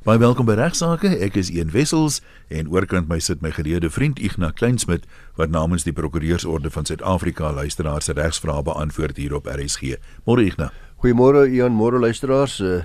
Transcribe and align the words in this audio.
Baie 0.00 0.16
welkom 0.16 0.46
by 0.48 0.54
Regsake. 0.56 1.10
Ek 1.20 1.34
is 1.36 1.50
Ian 1.52 1.74
Wessels 1.74 2.22
en 2.48 2.70
oorkant 2.72 3.04
my 3.10 3.18
sit 3.20 3.42
my 3.44 3.50
geleerde 3.52 3.90
vriend 3.92 4.16
Ignas 4.16 4.54
Kleinsmid 4.56 5.02
wat 5.36 5.50
namens 5.52 5.82
die 5.84 5.92
Prokureursorde 5.92 6.70
van 6.72 6.86
Suid-Afrika 6.88 7.50
luisteraars 7.52 8.06
se 8.08 8.14
regsvrae 8.16 8.62
beantwoord 8.64 9.18
hier 9.20 9.34
op 9.36 9.50
RSG. 9.52 9.98
Môre 10.24 10.46
Ignas. 10.48 10.72
Goeiemôre 11.04 11.42
Ian, 11.52 11.76
môre 11.76 12.00
luisteraars. 12.00 12.54
Uh, 12.64 12.78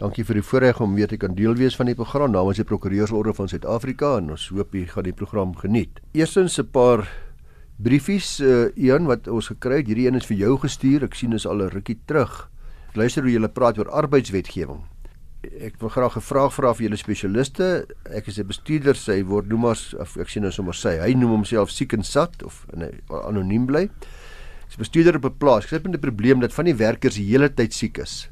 dankie 0.00 0.24
vir 0.24 0.38
die 0.40 0.44
voorreg 0.48 0.80
om 0.80 0.94
weer 0.96 1.10
te 1.10 1.18
kan 1.20 1.36
deel 1.36 1.58
wees 1.60 1.76
van 1.76 1.90
die 1.92 1.96
program 1.98 2.32
namens 2.32 2.56
die 2.56 2.64
Prokureursorde 2.64 3.34
van 3.36 3.52
Suid-Afrika 3.52 4.14
en 4.22 4.30
ons 4.32 4.46
hoop 4.48 4.72
jy 4.72 4.86
gaan 4.88 5.04
die 5.10 5.16
program 5.18 5.52
geniet. 5.60 6.00
Eerstens 6.16 6.56
'n 6.56 6.70
paar 6.72 7.04
briefies 7.76 8.38
uh, 8.40 8.72
Ian 8.80 9.04
wat 9.04 9.28
ons 9.28 9.52
gekry 9.52 9.84
het. 9.84 9.92
Hierdie 9.92 10.08
een 10.08 10.16
is 10.16 10.24
vir 10.24 10.40
jou 10.40 10.56
gestuur. 10.56 11.04
Ek 11.04 11.20
sien 11.20 11.36
is 11.36 11.44
al 11.44 11.60
'n 11.60 11.68
rukkie 11.68 12.00
terug. 12.06 12.48
Luister 12.96 13.28
hoe 13.28 13.32
julle 13.32 13.52
praat 13.52 13.76
oor 13.76 13.92
arbeidswetgewing 13.92 14.80
ek 15.42 15.78
wil 15.80 15.88
graag 15.88 16.16
'n 16.16 16.20
vraag 16.20 16.52
vra 16.52 16.72
vir 16.74 16.84
julle 16.86 16.96
spesialiste. 16.96 17.86
Ek 18.04 18.28
is 18.28 18.38
'n 18.38 18.46
bestuurder, 18.46 18.94
sy 18.94 19.22
word 19.22 19.48
noem 19.48 19.64
as 19.66 19.94
ek 19.94 20.28
sien 20.28 20.42
nou 20.42 20.52
sommer 20.52 20.74
sy. 20.74 20.98
Hy 20.98 21.14
noem 21.14 21.30
homself 21.30 21.70
siek 21.70 21.92
en 21.94 22.02
sat 22.02 22.42
of 22.42 22.66
nee, 22.76 22.90
anoniem 23.08 23.66
bly. 23.66 23.84
Ek 23.84 24.70
is 24.70 24.76
bestuurder 24.76 25.16
op 25.16 25.24
'n 25.24 25.38
plaas. 25.38 25.64
Ek 25.64 25.70
sit 25.70 25.84
met 25.84 25.94
'n 25.94 26.00
probleem 26.00 26.40
dat 26.40 26.52
van 26.52 26.64
die 26.64 26.74
werkers 26.74 27.14
die 27.14 27.24
hele 27.24 27.48
tyd 27.48 27.72
siek 27.72 27.98
is. 27.98 28.28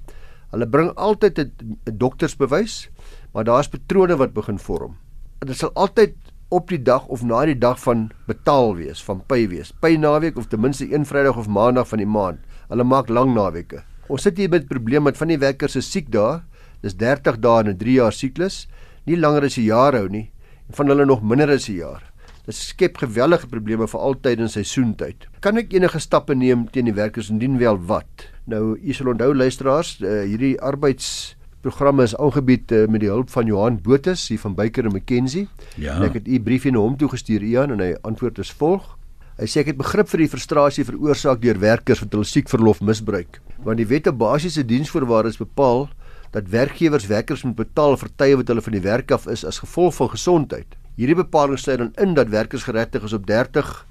Hulle 0.52 0.66
bring 0.66 0.90
altyd 0.96 1.38
'n 1.38 1.52
doktersbewys, 1.96 2.88
maar 3.32 3.44
daar's 3.44 3.68
patrone 3.68 4.16
wat 4.16 4.34
begin 4.34 4.58
vorm. 4.58 4.96
Dit 5.40 5.56
sal 5.56 5.72
altyd 5.74 6.14
op 6.50 6.68
die 6.68 6.82
dag 6.82 7.06
of 7.06 7.22
na 7.22 7.44
die 7.44 7.58
dag 7.58 7.80
van 7.80 8.10
betaal 8.26 8.76
wees, 8.76 9.02
van 9.02 9.22
pay 9.26 9.48
wees. 9.48 9.72
Pay 9.80 9.96
naweek 9.96 10.36
of 10.36 10.48
ten 10.48 10.60
minste 10.60 10.92
een 10.92 11.04
Vrydag 11.04 11.36
of 11.36 11.48
Maandag 11.48 11.88
van 11.88 11.98
die 11.98 12.06
maand. 12.06 12.38
Hulle 12.68 12.84
maak 12.84 13.08
lang 13.08 13.34
naweke. 13.34 13.82
Ons 14.08 14.22
sit 14.22 14.36
hier 14.36 14.48
met 14.48 14.62
'n 14.62 14.66
probleem 14.66 15.02
met 15.02 15.16
van 15.16 15.28
die 15.28 15.38
werkers 15.38 15.72
se 15.72 15.80
siek 15.80 16.10
dae 16.10 16.40
Dis 16.82 16.94
30 16.94 17.40
dae 17.42 17.64
in 17.64 17.70
'n 17.70 17.78
3 17.78 17.92
jaar 17.92 18.12
siklus, 18.12 18.66
nie 19.06 19.16
langer 19.16 19.44
as 19.44 19.58
'n 19.58 19.64
jaar 19.64 19.94
hou 19.94 20.08
nie 20.08 20.30
en 20.68 20.74
van 20.74 20.88
hulle 20.88 21.04
nog 21.04 21.22
minder 21.22 21.50
as 21.50 21.68
'n 21.68 21.74
jaar. 21.74 22.02
Dit 22.46 22.54
skep 22.54 22.96
geweldige 22.96 23.46
probleme 23.46 23.86
vir 23.86 24.00
altyd 24.00 24.38
in 24.38 24.48
seisoentyd. 24.48 25.26
Kan 25.40 25.58
ek 25.58 25.72
enige 25.72 25.98
stappe 25.98 26.34
neem 26.34 26.70
teen 26.70 26.84
die 26.84 26.94
werkers 26.94 27.30
indien 27.30 27.58
wel 27.58 27.76
wat? 27.76 28.28
Nou, 28.46 28.78
u 28.80 28.92
sal 28.92 29.08
onthou 29.08 29.34
luisteraars, 29.34 30.00
uh, 30.00 30.22
hierdie 30.24 30.60
arbeidsprogramme 30.60 32.02
is 32.02 32.16
aangebied 32.16 32.72
uh, 32.72 32.86
met 32.86 33.00
die 33.00 33.10
hulp 33.10 33.30
van 33.30 33.46
Johan 33.46 33.76
Botus 33.82 34.28
hier 34.28 34.38
van 34.38 34.54
Baker 34.54 34.84
en 34.84 34.92
McKenzie. 34.92 35.48
Ja. 35.76 35.96
En 35.96 36.02
ek 36.08 36.14
het 36.14 36.28
u 36.28 36.40
briefie 36.40 36.72
na 36.72 36.78
hom 36.78 36.96
toe 36.96 37.08
gestuur 37.08 37.42
Ian 37.42 37.70
en 37.70 37.80
hy 37.80 37.94
antwoord 38.02 38.38
is 38.38 38.50
volg. 38.50 38.96
Hy 39.38 39.46
sê 39.46 39.60
ek 39.60 39.74
het 39.74 39.76
begrip 39.76 40.08
vir 40.08 40.24
die 40.24 40.28
frustrasie 40.32 40.84
veroorsaak 40.88 41.42
deur 41.42 41.60
werkers 41.60 42.00
wat 42.00 42.16
hul 42.16 42.24
siekverlof 42.24 42.80
misbruik, 42.80 43.42
want 43.62 43.78
die 43.78 43.86
wet 43.86 44.08
op 44.10 44.18
basiese 44.18 44.64
diensvoorwaardes 44.66 45.36
bepaal 45.38 45.90
dat 46.30 46.48
werkgewers 46.52 47.06
werkers 47.06 47.42
moet 47.42 47.56
betaal 47.56 47.96
vir 47.96 48.10
tye 48.16 48.36
wat 48.36 48.48
hulle 48.52 48.64
van 48.64 48.76
die 48.76 48.84
werk 48.84 49.12
af 49.14 49.26
is 49.26 49.44
as 49.48 49.60
gevolg 49.64 49.94
van 49.96 50.10
gesondheid. 50.12 50.76
Hierdie 50.98 51.16
bepaling 51.16 51.58
sluit 51.58 51.78
dan 51.78 51.92
in 52.02 52.14
dat 52.14 52.28
werkers 52.28 52.66
geregtig 52.68 53.04
is 53.06 53.14
op 53.16 53.26
30 53.26 53.86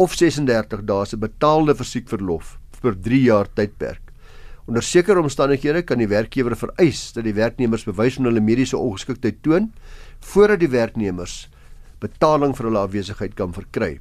of 0.00 0.14
36 0.16 0.84
dae 0.88 1.06
se 1.06 1.18
betaalde 1.20 1.74
versiekverlof 1.76 2.56
vir 2.80 2.96
3 3.04 3.22
jaar 3.22 3.50
tydperk. 3.54 4.00
Onder 4.70 4.82
sekere 4.82 5.20
omstandighede 5.20 5.82
kan 5.82 5.98
die 5.98 6.08
werkgewer 6.08 6.56
vereis 6.56 7.10
dat 7.12 7.26
die 7.26 7.36
werknemers 7.36 7.84
bewys 7.84 8.16
van 8.16 8.30
hulle 8.30 8.40
mediese 8.40 8.78
ongeskiktheid 8.78 9.42
toon 9.44 9.72
voordat 10.32 10.62
die 10.62 10.70
werknemers 10.72 11.48
betaling 12.00 12.54
vir 12.56 12.70
hulle 12.70 12.84
afwesigheid 12.86 13.36
kan 13.36 13.52
verkry. 13.52 13.98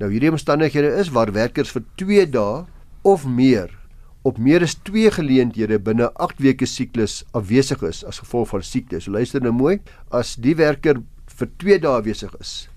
Nou 0.00 0.10
hierdie 0.12 0.32
omstandighede 0.32 0.92
is 1.00 1.12
waar 1.16 1.32
werkers 1.32 1.72
vir 1.72 1.84
2 2.02 2.26
dae 2.34 2.64
of 3.02 3.24
meer 3.24 3.79
op 4.22 4.38
meer 4.38 4.62
as 4.62 4.74
2 4.84 5.10
geleenthede 5.16 5.78
binne 5.80 6.10
8 6.20 6.42
weke 6.44 6.66
siklus 6.68 7.22
afwesig 7.36 7.82
is 7.88 8.02
as 8.04 8.20
gevolg 8.20 8.50
van 8.52 8.62
siekte. 8.62 9.00
So 9.00 9.14
luister 9.14 9.40
nou 9.40 9.52
mooi, 9.56 9.78
as 10.12 10.34
die 10.36 10.54
werker 10.58 11.00
vir 11.40 11.50
2 11.62 11.78
dae 11.84 11.96
afwesig 12.00 12.34
is 12.40 12.68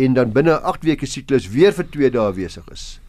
en 0.00 0.14
dan 0.16 0.32
binne 0.32 0.54
8 0.64 0.86
weke 0.86 1.06
siklus 1.06 1.50
weer 1.52 1.74
vir 1.76 1.88
2 1.92 2.12
dae 2.14 2.30
afwesig 2.30 2.64
is, 2.72 3.00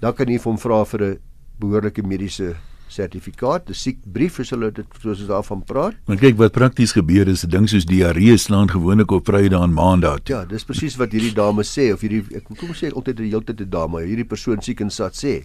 dan 0.00 0.16
kan 0.16 0.26
vir 0.26 0.48
hom 0.48 0.58
vra 0.58 0.84
vir 0.84 1.02
'n 1.04 1.18
behoorlike 1.60 2.02
mediese 2.02 2.56
sertifikaat, 2.90 3.70
'n 3.70 3.74
siekbrief 3.74 4.40
as 4.40 4.50
hulle 4.50 4.70
dit 4.70 4.86
soos 5.00 5.20
ons 5.20 5.28
daarvan 5.28 5.62
praat. 5.64 5.94
Maar 6.06 6.16
kyk 6.16 6.36
wat 6.36 6.52
prakties 6.52 6.92
gebeur 6.92 7.28
is 7.28 7.44
'n 7.44 7.50
ding 7.50 7.68
soos 7.68 7.86
diarree 7.86 8.36
slaan 8.36 8.68
gewoonlik 8.68 9.10
op 9.10 9.26
Vrydag 9.26 9.62
en 9.62 9.72
Maandag. 9.72 10.20
Ja, 10.24 10.44
dis 10.44 10.64
presies 10.64 10.96
wat 10.96 11.12
hierdie 11.12 11.34
dame 11.34 11.62
sê 11.62 11.92
of 11.92 12.00
hierdie 12.00 12.24
ek 12.34 12.44
kom 12.58 12.74
sê 12.74 12.92
altyd 12.92 13.16
die 13.16 13.30
hele 13.30 13.44
tyd 13.44 13.60
'n 13.60 13.70
dame, 13.70 14.02
hierdie 14.02 14.26
persoon 14.26 14.62
siek 14.62 14.80
en 14.80 14.90
sat 14.90 15.14
sê. 15.14 15.44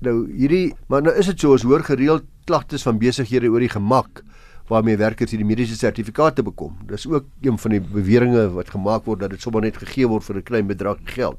Nou 0.00 0.26
hierdie 0.26 0.74
maar 0.88 1.02
nou 1.02 1.14
is 1.16 1.26
dit 1.26 1.40
so 1.40 1.52
ons 1.52 1.62
hoor 1.62 1.82
gereeld 1.82 2.24
klagtes 2.44 2.82
van 2.82 2.98
besighede 2.98 3.48
oor 3.48 3.60
die 3.60 3.68
gemak 3.68 4.22
waarmee 4.68 4.96
werkers 4.96 5.30
hierdie 5.30 5.46
mediese 5.46 5.76
sertifikate 5.76 6.42
bekom. 6.42 6.76
Dis 6.86 7.06
ook 7.06 7.24
een 7.42 7.58
van 7.58 7.70
die 7.70 7.80
beweringe 7.80 8.48
wat 8.54 8.70
gemaak 8.70 9.04
word 9.04 9.20
dat 9.20 9.30
dit 9.30 9.40
sommer 9.40 9.62
net 9.62 9.76
gegee 9.76 10.08
word 10.08 10.24
vir 10.24 10.36
'n 10.36 10.42
klein 10.42 10.66
bedrag 10.66 10.98
geld. 11.04 11.38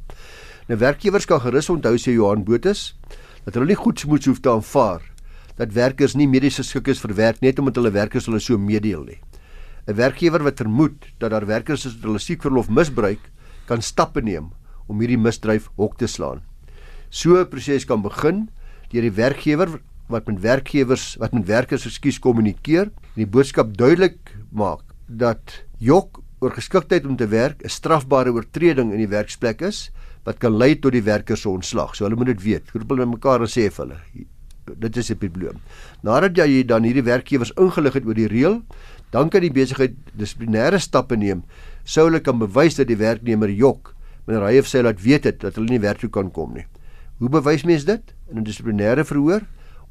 Nou 0.68 0.78
werkgewers 0.80 1.26
kan 1.26 1.42
gerus 1.42 1.70
onthou 1.70 1.96
sê 1.98 2.14
Johan 2.14 2.44
Botus 2.44 2.96
dat 3.46 3.54
hulle 3.54 3.66
nie 3.66 3.76
goed 3.76 4.06
moet 4.06 4.26
hoef 4.26 4.40
te 4.40 4.50
aanvaar 4.50 5.13
dat 5.58 5.74
werkers 5.74 6.16
nie 6.16 6.28
medies 6.28 6.58
geskik 6.58 6.88
is 6.88 7.02
vir 7.04 7.14
werk 7.16 7.42
net 7.42 7.60
omdat 7.60 7.76
hulle 7.76 7.92
werkers 7.94 8.26
hulle 8.26 8.40
so 8.40 8.58
meedeel 8.58 9.04
nie. 9.04 9.20
'n 9.88 9.96
Werkgewer 9.96 10.44
wat 10.44 10.58
vermoed 10.58 11.06
dat 11.20 11.32
daar 11.32 11.46
werkers 11.46 11.86
is 11.86 11.96
wat 11.98 12.08
hulle 12.08 12.20
siekverlof 12.20 12.70
misbruik, 12.70 13.20
kan 13.68 13.82
stappe 13.82 14.22
neem 14.22 14.52
om 14.88 15.00
hierdie 15.00 15.20
misdryf 15.20 15.70
hok 15.78 15.98
te 15.98 16.08
slaan. 16.08 16.42
So 17.10 17.38
'n 17.40 17.50
proses 17.50 17.86
kan 17.86 18.02
begin 18.02 18.50
deur 18.92 19.02
die 19.02 19.12
werkgewer 19.12 19.80
wat 20.08 20.28
met 20.28 20.42
werkgewers 20.42 21.16
wat 21.20 21.34
met 21.34 21.48
werkers 21.48 21.86
ekskuus 21.86 22.20
kommunikeer 22.20 22.92
en 22.92 23.20
die 23.20 23.28
boodskap 23.28 23.78
duidelik 23.78 24.36
maak 24.52 24.84
dat 25.08 25.64
jok 25.80 26.22
oor 26.40 26.52
geskiktheid 26.52 27.06
om 27.06 27.16
te 27.16 27.28
werk 27.28 27.64
'n 27.64 27.70
strafbare 27.70 28.32
oortreding 28.32 28.92
in 28.92 28.98
die 28.98 29.08
werksplek 29.08 29.62
is 29.62 29.92
wat 30.24 30.40
kan 30.40 30.58
lei 30.58 30.76
tot 30.76 30.92
die 30.92 31.04
werker 31.04 31.38
se 31.38 31.50
ontslag. 31.50 31.96
So 31.96 32.06
hulle 32.06 32.16
moet 32.16 32.28
dit 32.28 32.44
weet. 32.44 32.72
Roep 32.72 32.90
hulle 32.90 33.06
mekaar 33.06 33.42
en 33.42 33.48
sê 33.48 33.70
vir 33.70 33.86
hulle 33.86 34.00
dit 34.78 34.98
is 34.98 35.12
'n 35.12 35.18
probleem. 35.18 35.58
Nadat 36.02 36.38
jy 36.38 36.64
dan 36.66 36.84
hierdie 36.84 37.04
werkgewers 37.04 37.54
ingelig 37.58 37.94
het 37.94 38.06
oor 38.06 38.14
die 38.14 38.28
reël, 38.28 38.62
dan 39.12 39.30
kan 39.30 39.42
die 39.42 39.52
besigheid 39.52 39.94
dissiplinêre 40.18 40.80
stappe 40.80 41.16
neem 41.16 41.44
sou 41.84 42.08
hulle 42.08 42.22
kan 42.24 42.40
bewys 42.40 42.78
dat 42.80 42.88
die 42.88 43.00
werknemer 43.00 43.52
jok 43.52 43.94
hy 44.28 44.56
of 44.60 44.70
sy 44.72 44.80
laat 44.80 45.02
weet 45.04 45.26
het 45.28 45.42
dat 45.44 45.58
hulle 45.60 45.68
nie 45.68 45.84
werk 45.84 46.00
toe 46.00 46.10
kan 46.10 46.32
kom 46.32 46.54
nie. 46.56 46.64
Hoe 47.20 47.30
bewys 47.30 47.66
mens 47.68 47.84
dit? 47.84 48.02
In 48.32 48.40
'n 48.40 48.44
dissiplinêre 48.44 49.04
verhoor 49.04 49.42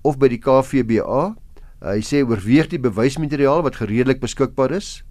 of 0.03 0.19
by 0.19 0.28
die 0.28 0.41
KVBA? 0.41 1.37
Hy 1.82 2.00
sê 2.00 2.25
oorweeg 2.25 2.69
die 2.69 2.78
bewysmateriaal 2.78 3.62
wat 3.62 3.76
gereedelik 3.76 4.21
beskikbaar 4.21 4.72
is. 4.72 5.04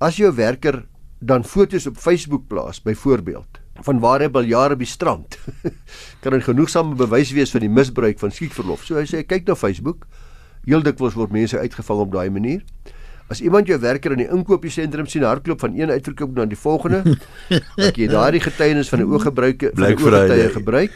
As 0.00 0.16
jou 0.16 0.32
werker 0.32 0.86
dan 1.20 1.44
foto's 1.44 1.86
op 1.86 1.96
Facebook 1.96 2.48
plaas 2.48 2.80
byvoorbeeld 2.80 3.63
van 3.82 4.00
waar 4.00 4.22
hy 4.22 4.28
al 4.32 4.46
jare 4.46 4.74
op 4.74 4.78
die 4.78 4.88
strand 4.88 5.38
kan 6.22 6.34
'n 6.34 6.42
genoegsame 6.42 6.94
bewys 6.94 7.32
wees 7.32 7.50
van 7.50 7.60
die 7.60 7.68
misbruik 7.68 8.18
van 8.18 8.30
skietverlof. 8.30 8.84
So 8.84 8.94
hy 8.94 9.04
sê 9.04 9.26
kyk 9.26 9.46
na 9.46 9.54
Facebook. 9.54 10.06
Heel 10.64 10.82
dikwels 10.82 11.14
word 11.14 11.32
mense 11.32 11.58
uitgevang 11.58 12.00
op 12.00 12.12
daai 12.12 12.30
manier. 12.30 12.62
As 13.28 13.40
iemand 13.40 13.66
jou 13.66 13.78
werker 13.80 14.12
in 14.12 14.18
die 14.18 14.30
inkopiesentrum 14.30 15.06
sien 15.06 15.22
hardloop 15.22 15.60
van 15.60 15.74
een 15.74 15.90
uitverkoop 15.90 16.34
na 16.36 16.44
die 16.44 16.56
volgende, 16.56 17.02
dan 17.76 17.92
jy 17.96 18.06
daardie 18.06 18.40
getuienis 18.40 18.88
van 18.88 19.00
'n 19.00 19.10
ooggebruike 19.12 19.70
van 19.74 19.84
'n 19.84 19.92
ooggetuie 19.92 20.50
gebruik. 20.50 20.92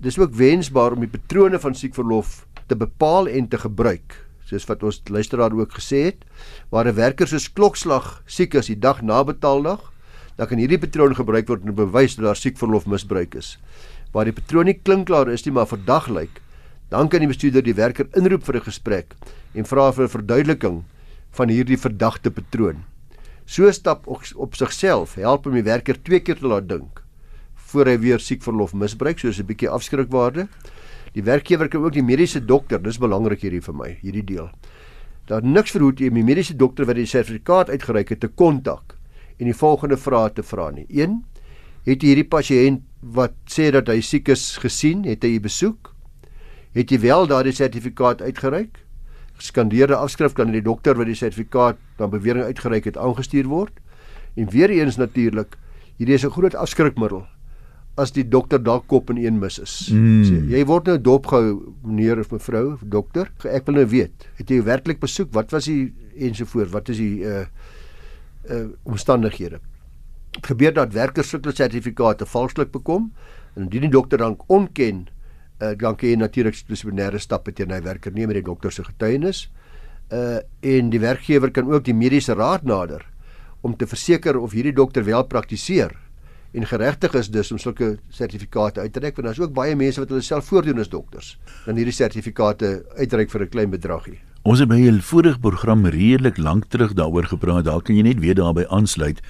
Dis 0.00 0.18
ook 0.18 0.34
wensbaar 0.34 0.92
om 0.92 1.00
die 1.00 1.08
patrone 1.08 1.58
van 1.58 1.74
siekverlof 1.74 2.46
te 2.66 2.76
bepaal 2.76 3.28
en 3.28 3.48
te 3.48 3.58
gebruik 3.58 4.26
soos 4.46 4.66
wat 4.70 4.82
ons 4.86 5.00
luisteraar 5.10 5.54
ook 5.58 5.74
gesê 5.74 6.04
het, 6.10 6.24
waar 6.70 6.86
'n 6.86 6.94
werker 6.94 7.26
soos 7.26 7.52
klokslag 7.52 8.22
siek 8.26 8.54
is 8.54 8.66
die 8.66 8.78
dag 8.78 9.02
na 9.02 9.24
betaaldag, 9.24 9.92
dan 10.36 10.48
kan 10.50 10.60
hierdie 10.60 10.80
patroon 10.80 11.14
gebruik 11.16 11.48
word 11.48 11.64
om 11.64 11.72
te 11.72 11.76
bewys 11.76 12.16
dat 12.16 12.28
daar 12.28 12.36
siekverlof 12.38 12.86
misbruik 12.86 13.34
is. 13.34 13.56
Waar 14.12 14.28
die 14.28 14.36
patroon 14.36 14.68
nie 14.68 14.76
klinkklaar 14.76 15.30
is 15.32 15.46
nie, 15.46 15.54
maar 15.56 15.68
verdag 15.70 16.08
lyk, 16.12 16.42
dan 16.92 17.08
kan 17.08 17.24
die 17.24 17.30
bestuurder 17.30 17.64
die 17.64 17.74
werker 17.74 18.06
inroep 18.14 18.44
vir 18.44 18.56
'n 18.56 18.68
gesprek 18.68 19.16
en 19.54 19.64
vra 19.64 19.92
vir 19.92 20.04
'n 20.04 20.14
verduideliking 20.16 20.84
van 21.32 21.48
hierdie 21.48 21.78
verdagte 21.78 22.30
patroon. 22.30 22.84
So 23.46 23.70
stap 23.72 24.06
op, 24.06 24.22
op 24.36 24.54
sigself 24.54 25.14
help 25.14 25.46
om 25.46 25.52
die 25.52 25.62
werker 25.62 25.96
twee 26.02 26.20
keer 26.20 26.36
te 26.36 26.46
laat 26.46 26.68
dink 26.68 27.02
voor 27.66 27.86
hy 27.86 27.98
weer 27.98 28.20
siekverlof 28.20 28.74
misbruik, 28.74 29.18
soos 29.18 29.40
'n 29.40 29.46
bietjie 29.46 29.68
afskrikwaarde. 29.68 30.48
Die 31.14 31.22
werkgewer 31.22 31.68
kan 31.68 31.82
ook 31.84 31.92
die 31.92 32.02
mediese 32.02 32.44
dokter, 32.44 32.82
dis 32.82 32.98
belangrik 32.98 33.40
hierdie 33.40 33.62
vir 33.62 33.74
my, 33.74 33.98
hierdie 34.02 34.24
deel. 34.24 34.50
Daar 35.26 35.42
niks 35.42 35.70
verhoed 35.70 35.98
jy 35.98 36.08
om 36.08 36.14
die 36.14 36.22
mediese 36.22 36.56
dokter 36.56 36.84
wat 36.86 36.96
die 36.96 37.06
sertifikaat 37.06 37.70
uitgereik 37.70 38.08
het 38.08 38.20
te 38.20 38.28
kontak 38.28 38.95
en 39.38 39.50
die 39.50 39.56
volgende 39.56 39.96
vrae 39.96 40.30
te 40.32 40.42
vra 40.42 40.70
nie. 40.70 40.86
1. 40.88 41.20
Het 41.86 42.02
jy 42.02 42.12
hierdie 42.12 42.28
pasiënt 42.28 42.82
wat 43.16 43.36
sê 43.50 43.70
dat 43.74 43.88
hy 43.88 44.00
siek 44.02 44.28
is 44.32 44.56
gesien, 44.62 45.04
het 45.06 45.24
hy 45.24 45.36
besoek? 45.42 45.92
Het 46.76 46.90
jy 46.90 47.00
wel 47.06 47.28
daardie 47.30 47.54
sertifikaat 47.56 48.22
uitgereik? 48.22 48.82
Geskandeerde 49.36 49.96
afskrif 49.96 50.34
kan 50.34 50.48
aan 50.48 50.56
die 50.56 50.64
dokter 50.64 50.96
wat 50.96 51.06
die 51.06 51.18
sertifikaat 51.18 51.78
dan 52.00 52.10
bewering 52.10 52.48
uitgereik 52.48 52.88
het 52.88 52.98
aangestuur 52.98 53.48
word. 53.52 53.72
En 54.36 54.50
weer 54.52 54.70
eens 54.70 54.96
natuurlik, 54.96 55.56
hierdie 55.96 56.14
is 56.14 56.24
'n 56.24 56.30
groot 56.30 56.54
afskrikmiddel. 56.54 57.26
as 57.96 58.12
die 58.12 58.24
dokter 58.28 58.60
dalk 58.60 58.86
kop 58.92 59.10
in 59.12 59.20
een 59.22 59.38
mis 59.40 59.58
is. 59.62 59.74
Mm. 59.92 60.24
So, 60.28 60.40
jy 60.52 60.62
word 60.68 60.90
nou 60.90 60.96
dopgehou 61.00 61.74
meneer 61.84 62.20
of 62.20 62.32
mevrou 62.34 62.76
dokter. 62.82 63.30
Ek 63.48 63.68
wil 63.68 63.80
nou 63.80 63.86
weet, 63.88 64.28
het 64.36 64.52
jy 64.52 64.60
werklik 64.66 65.00
besoek? 65.00 65.32
Wat 65.36 65.54
was 65.54 65.68
die 65.70 65.94
ensovoort? 66.28 66.72
Wat 66.74 66.92
is 66.92 67.00
die 67.00 67.24
uh 67.24 67.46
uh 68.50 68.68
omstandighede? 68.82 69.60
Het 70.36 70.46
gebeur 70.46 70.72
dat 70.72 70.92
werkers 70.92 71.28
sulke 71.28 71.52
sertifikate 71.54 72.26
valslik 72.26 72.70
bekom 72.70 73.12
en 73.54 73.62
indien 73.62 73.80
die 73.80 73.90
dokter 73.90 74.18
dan 74.18 74.36
ontken, 74.46 75.06
uh, 75.58 75.72
dan 75.78 75.96
kan 75.96 76.08
jy 76.08 76.16
natuurlik 76.16 76.58
dissiplinêre 76.68 77.18
stappe 77.18 77.52
teen 77.52 77.70
hy 77.70 77.80
werker 77.82 78.12
neem 78.12 78.28
met 78.28 78.36
die 78.36 78.44
dokter 78.44 78.72
se 78.72 78.84
getuienis. 78.84 79.46
Uh 80.12 80.38
en 80.60 80.90
die 80.90 81.00
werkgewer 81.00 81.50
kan 81.50 81.72
ook 81.72 81.84
die 81.84 81.94
mediese 81.94 82.34
raad 82.34 82.62
nader 82.62 83.06
om 83.60 83.76
te 83.76 83.86
verseker 83.86 84.38
of 84.38 84.52
hierdie 84.52 84.74
dokter 84.74 85.04
wel 85.04 85.24
praktiseer 85.26 85.96
en 86.52 86.66
geregtig 86.66 87.14
is 87.14 87.28
dus 87.30 87.50
om 87.52 87.58
sulke 87.58 87.96
sertifikate 88.08 88.80
uit 88.80 88.92
te 88.92 89.00
reik 89.00 89.16
want 89.18 89.28
daar's 89.28 89.42
ook 89.42 89.54
baie 89.56 89.76
mense 89.76 90.00
wat 90.00 90.12
hulle 90.12 90.24
self 90.24 90.46
voordoen 90.52 90.80
as 90.80 90.92
dokters 90.92 91.34
dan 91.66 91.76
hierdie 91.76 91.94
sertifikate 91.94 92.70
uitreik 92.96 93.30
vir 93.30 93.42
'n 93.42 93.48
klein 93.48 93.70
bedragie. 93.70 94.20
Ons 94.46 94.60
het 94.62 94.68
by 94.70 94.78
'n 94.78 95.00
vorige 95.02 95.40
program 95.42 95.86
redelik 95.86 96.36
lank 96.38 96.64
terug 96.70 96.92
daaroor 96.94 97.24
gepraat. 97.24 97.64
Daar 97.64 97.82
kan 97.82 97.96
jy 97.96 98.02
net 98.02 98.20
weer 98.20 98.34
daarbey 98.34 98.66
aansluit. 98.68 99.20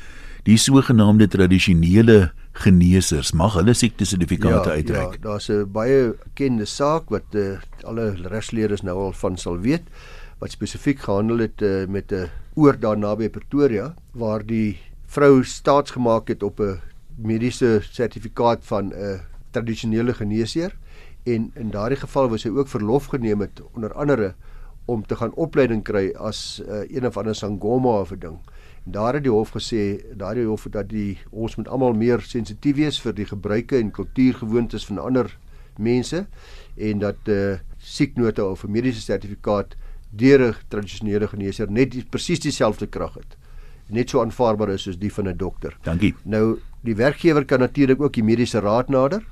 Die 0.44 0.56
sogenaamde 0.56 1.28
tradisionele 1.28 2.32
geneesers 2.52 3.32
mag 3.32 3.54
hulle 3.54 3.72
siektesertifikate 3.72 4.68
ja, 4.68 4.74
uitreik. 4.74 5.12
Ja, 5.12 5.20
daar's 5.20 5.48
'n 5.48 5.72
baie 5.72 6.14
bekende 6.24 6.64
saak 6.64 7.08
wat 7.08 7.24
uh, 7.32 7.56
alle 7.84 8.14
regsleerders 8.28 8.82
nou 8.82 8.96
al 8.98 9.12
van 9.12 9.36
sal 9.36 9.58
weet 9.58 9.82
wat 10.38 10.50
spesifiek 10.50 10.98
gehandel 11.00 11.38
het 11.38 11.62
uh, 11.62 11.86
met 11.86 12.12
'n 12.12 12.28
oor 12.54 12.76
daar 12.78 12.98
naby 12.98 13.28
Pretoria 13.28 13.94
waar 14.12 14.46
die 14.46 14.76
vrou 15.06 15.44
staatsgemaak 15.44 16.28
het 16.28 16.42
op 16.42 16.60
'n 16.60 16.80
mediese 17.16 17.80
sertifikaat 17.80 18.58
van 18.62 18.92
'n 18.92 19.20
tradisionele 19.50 20.14
geneesheer 20.14 20.76
en 21.24 21.50
in 21.54 21.70
daardie 21.70 21.98
geval 21.98 22.28
was 22.28 22.40
sy 22.40 22.48
ook 22.48 22.68
verlof 22.68 23.06
geneem 23.06 23.40
het 23.40 23.62
onder 23.72 23.94
andere 23.94 24.34
om 24.86 25.06
te 25.06 25.16
gaan 25.16 25.34
opleiding 25.34 25.82
kry 25.82 26.12
as 26.14 26.62
uh, 26.62 26.84
een 26.86 27.06
of 27.06 27.16
ander 27.16 27.34
sangoma 27.34 28.00
of 28.00 28.10
'n 28.10 28.18
ding. 28.18 28.38
En 28.84 28.92
daar 28.92 29.14
het 29.14 29.22
die 29.22 29.32
hof 29.32 29.50
gesê, 29.50 30.02
daardie 30.14 30.46
hof 30.46 30.64
het 30.64 30.72
dat 30.72 30.88
die 30.88 31.18
ons 31.30 31.56
moet 31.56 31.68
almal 31.68 31.92
meer 31.92 32.20
sensitief 32.20 32.76
wees 32.76 33.00
vir 33.00 33.14
die 33.14 33.26
gebruike 33.26 33.78
en 33.78 33.90
kultuurgewoontes 33.90 34.86
van 34.86 34.98
ander 34.98 35.38
mense 35.78 36.26
en 36.76 36.98
dat 36.98 37.16
'n 37.26 37.30
uh, 37.30 37.58
sieknota 37.76 38.44
of 38.44 38.64
'n 38.64 38.70
mediese 38.70 39.00
sertifikaat 39.00 39.76
deur 40.10 40.40
'n 40.48 40.54
tradisionele 40.68 41.28
geneesheer 41.28 41.70
net 41.70 41.90
die, 41.90 42.04
presies 42.04 42.40
dieselfde 42.40 42.86
krag 42.86 43.14
het. 43.14 43.36
Net 43.88 44.10
so 44.10 44.20
aanvaarbaar 44.20 44.68
is 44.68 44.82
soos 44.82 44.98
die 44.98 45.12
van 45.12 45.28
'n 45.28 45.36
dokter. 45.36 45.76
Dankie. 45.82 46.14
Nou 46.24 46.58
die 46.80 46.94
werkgewer 46.94 47.44
kan 47.44 47.58
natuurlik 47.58 48.00
ook 48.00 48.12
die 48.12 48.24
mediese 48.24 48.60
raad 48.60 48.88
nader 48.88 49.22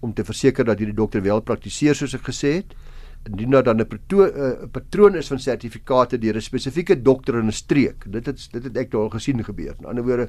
om 0.00 0.12
te 0.12 0.24
verseker 0.24 0.64
dat 0.64 0.78
hierdie 0.78 0.96
dokter 0.96 1.22
wel 1.22 1.40
praktiseer 1.40 1.94
soos 1.94 2.14
ek 2.14 2.26
gesê 2.28 2.52
het. 2.54 2.74
Indien 3.30 3.50
daar 3.50 3.62
dan 3.62 3.76
'n 3.76 3.86
uh, 4.08 4.52
patroon 4.70 5.14
is 5.14 5.28
van 5.28 5.38
sertifikate 5.38 6.18
deur 6.18 6.36
'n 6.36 6.40
spesifieke 6.40 7.02
dokter 7.02 7.38
in 7.38 7.46
'n 7.46 7.52
streek. 7.52 8.04
Dit 8.12 8.26
het 8.26 8.48
dit 8.52 8.64
het 8.64 8.76
ek 8.76 8.94
al 8.94 9.10
gesien 9.10 9.44
gebeur. 9.44 9.74
In 9.78 9.86
ander 9.86 10.04
woorde, 10.04 10.28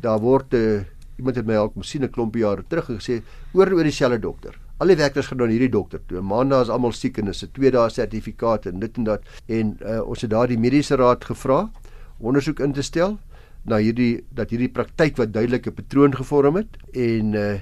daar 0.00 0.18
word 0.18 0.52
'n 0.52 0.56
uh, 0.56 0.80
iemand 1.16 1.36
het 1.36 1.46
my 1.46 1.56
al 1.56 1.70
kom 1.70 1.82
sien 1.82 2.02
'n 2.02 2.10
klompie 2.10 2.42
jare 2.42 2.64
terug 2.68 2.88
en 2.88 2.98
gesê 2.98 3.22
oor 3.52 3.72
oor 3.72 3.82
dieselfde 3.82 4.18
dokter. 4.18 4.58
Al 4.78 4.86
die 4.86 4.96
werkers 4.96 5.26
gaan 5.26 5.38
dan 5.38 5.48
hierdie 5.48 5.70
dokter 5.70 6.00
toe. 6.06 6.20
Maandag 6.20 6.62
is 6.62 6.68
almal 6.68 6.92
siek 6.92 7.18
en 7.18 7.28
is 7.28 7.44
'n 7.44 7.50
twee 7.52 7.70
dae 7.70 7.88
sertifikaat 7.90 8.66
en 8.66 8.80
dit 8.80 8.96
en 8.96 9.04
dat 9.04 9.22
en 9.46 9.78
uh, 9.80 10.00
ons 10.00 10.20
het 10.20 10.30
daar 10.30 10.48
die 10.48 10.58
mediese 10.58 10.96
raad 10.96 11.24
gevra 11.24 11.70
ondersoek 12.18 12.60
in 12.60 12.72
te 12.72 12.82
stel 12.82 13.18
na 13.64 13.76
hierdie 13.76 14.24
dat 14.34 14.50
hierdie 14.50 14.68
praktyk 14.68 15.16
wat 15.16 15.32
duidelike 15.32 15.70
patroon 15.70 16.14
gevorm 16.14 16.56
het 16.56 16.76
en 16.92 17.34
uh, 17.34 17.60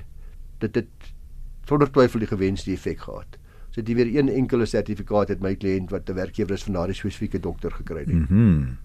dit 0.58 0.74
het 0.74 0.88
sonder 1.68 1.90
twyfel 1.90 2.18
die 2.18 2.28
gewenste 2.28 2.72
effek 2.72 3.00
gehad. 3.00 3.38
So 3.72 3.82
dit 3.82 3.96
weer 3.96 4.16
een 4.18 4.28
enkele 4.28 4.66
sertifikaat 4.66 5.28
het 5.28 5.40
my 5.40 5.54
kliënt 5.56 5.90
wat 5.90 6.08
'n 6.08 6.14
werkgewer 6.14 6.52
is 6.52 6.62
van 6.62 6.72
daardie 6.72 6.94
spesifieke 6.94 7.40
dokter 7.40 7.70
gekry 7.70 7.98
het. 7.98 8.12
Mhm. 8.12 8.34
Mm 8.34 8.78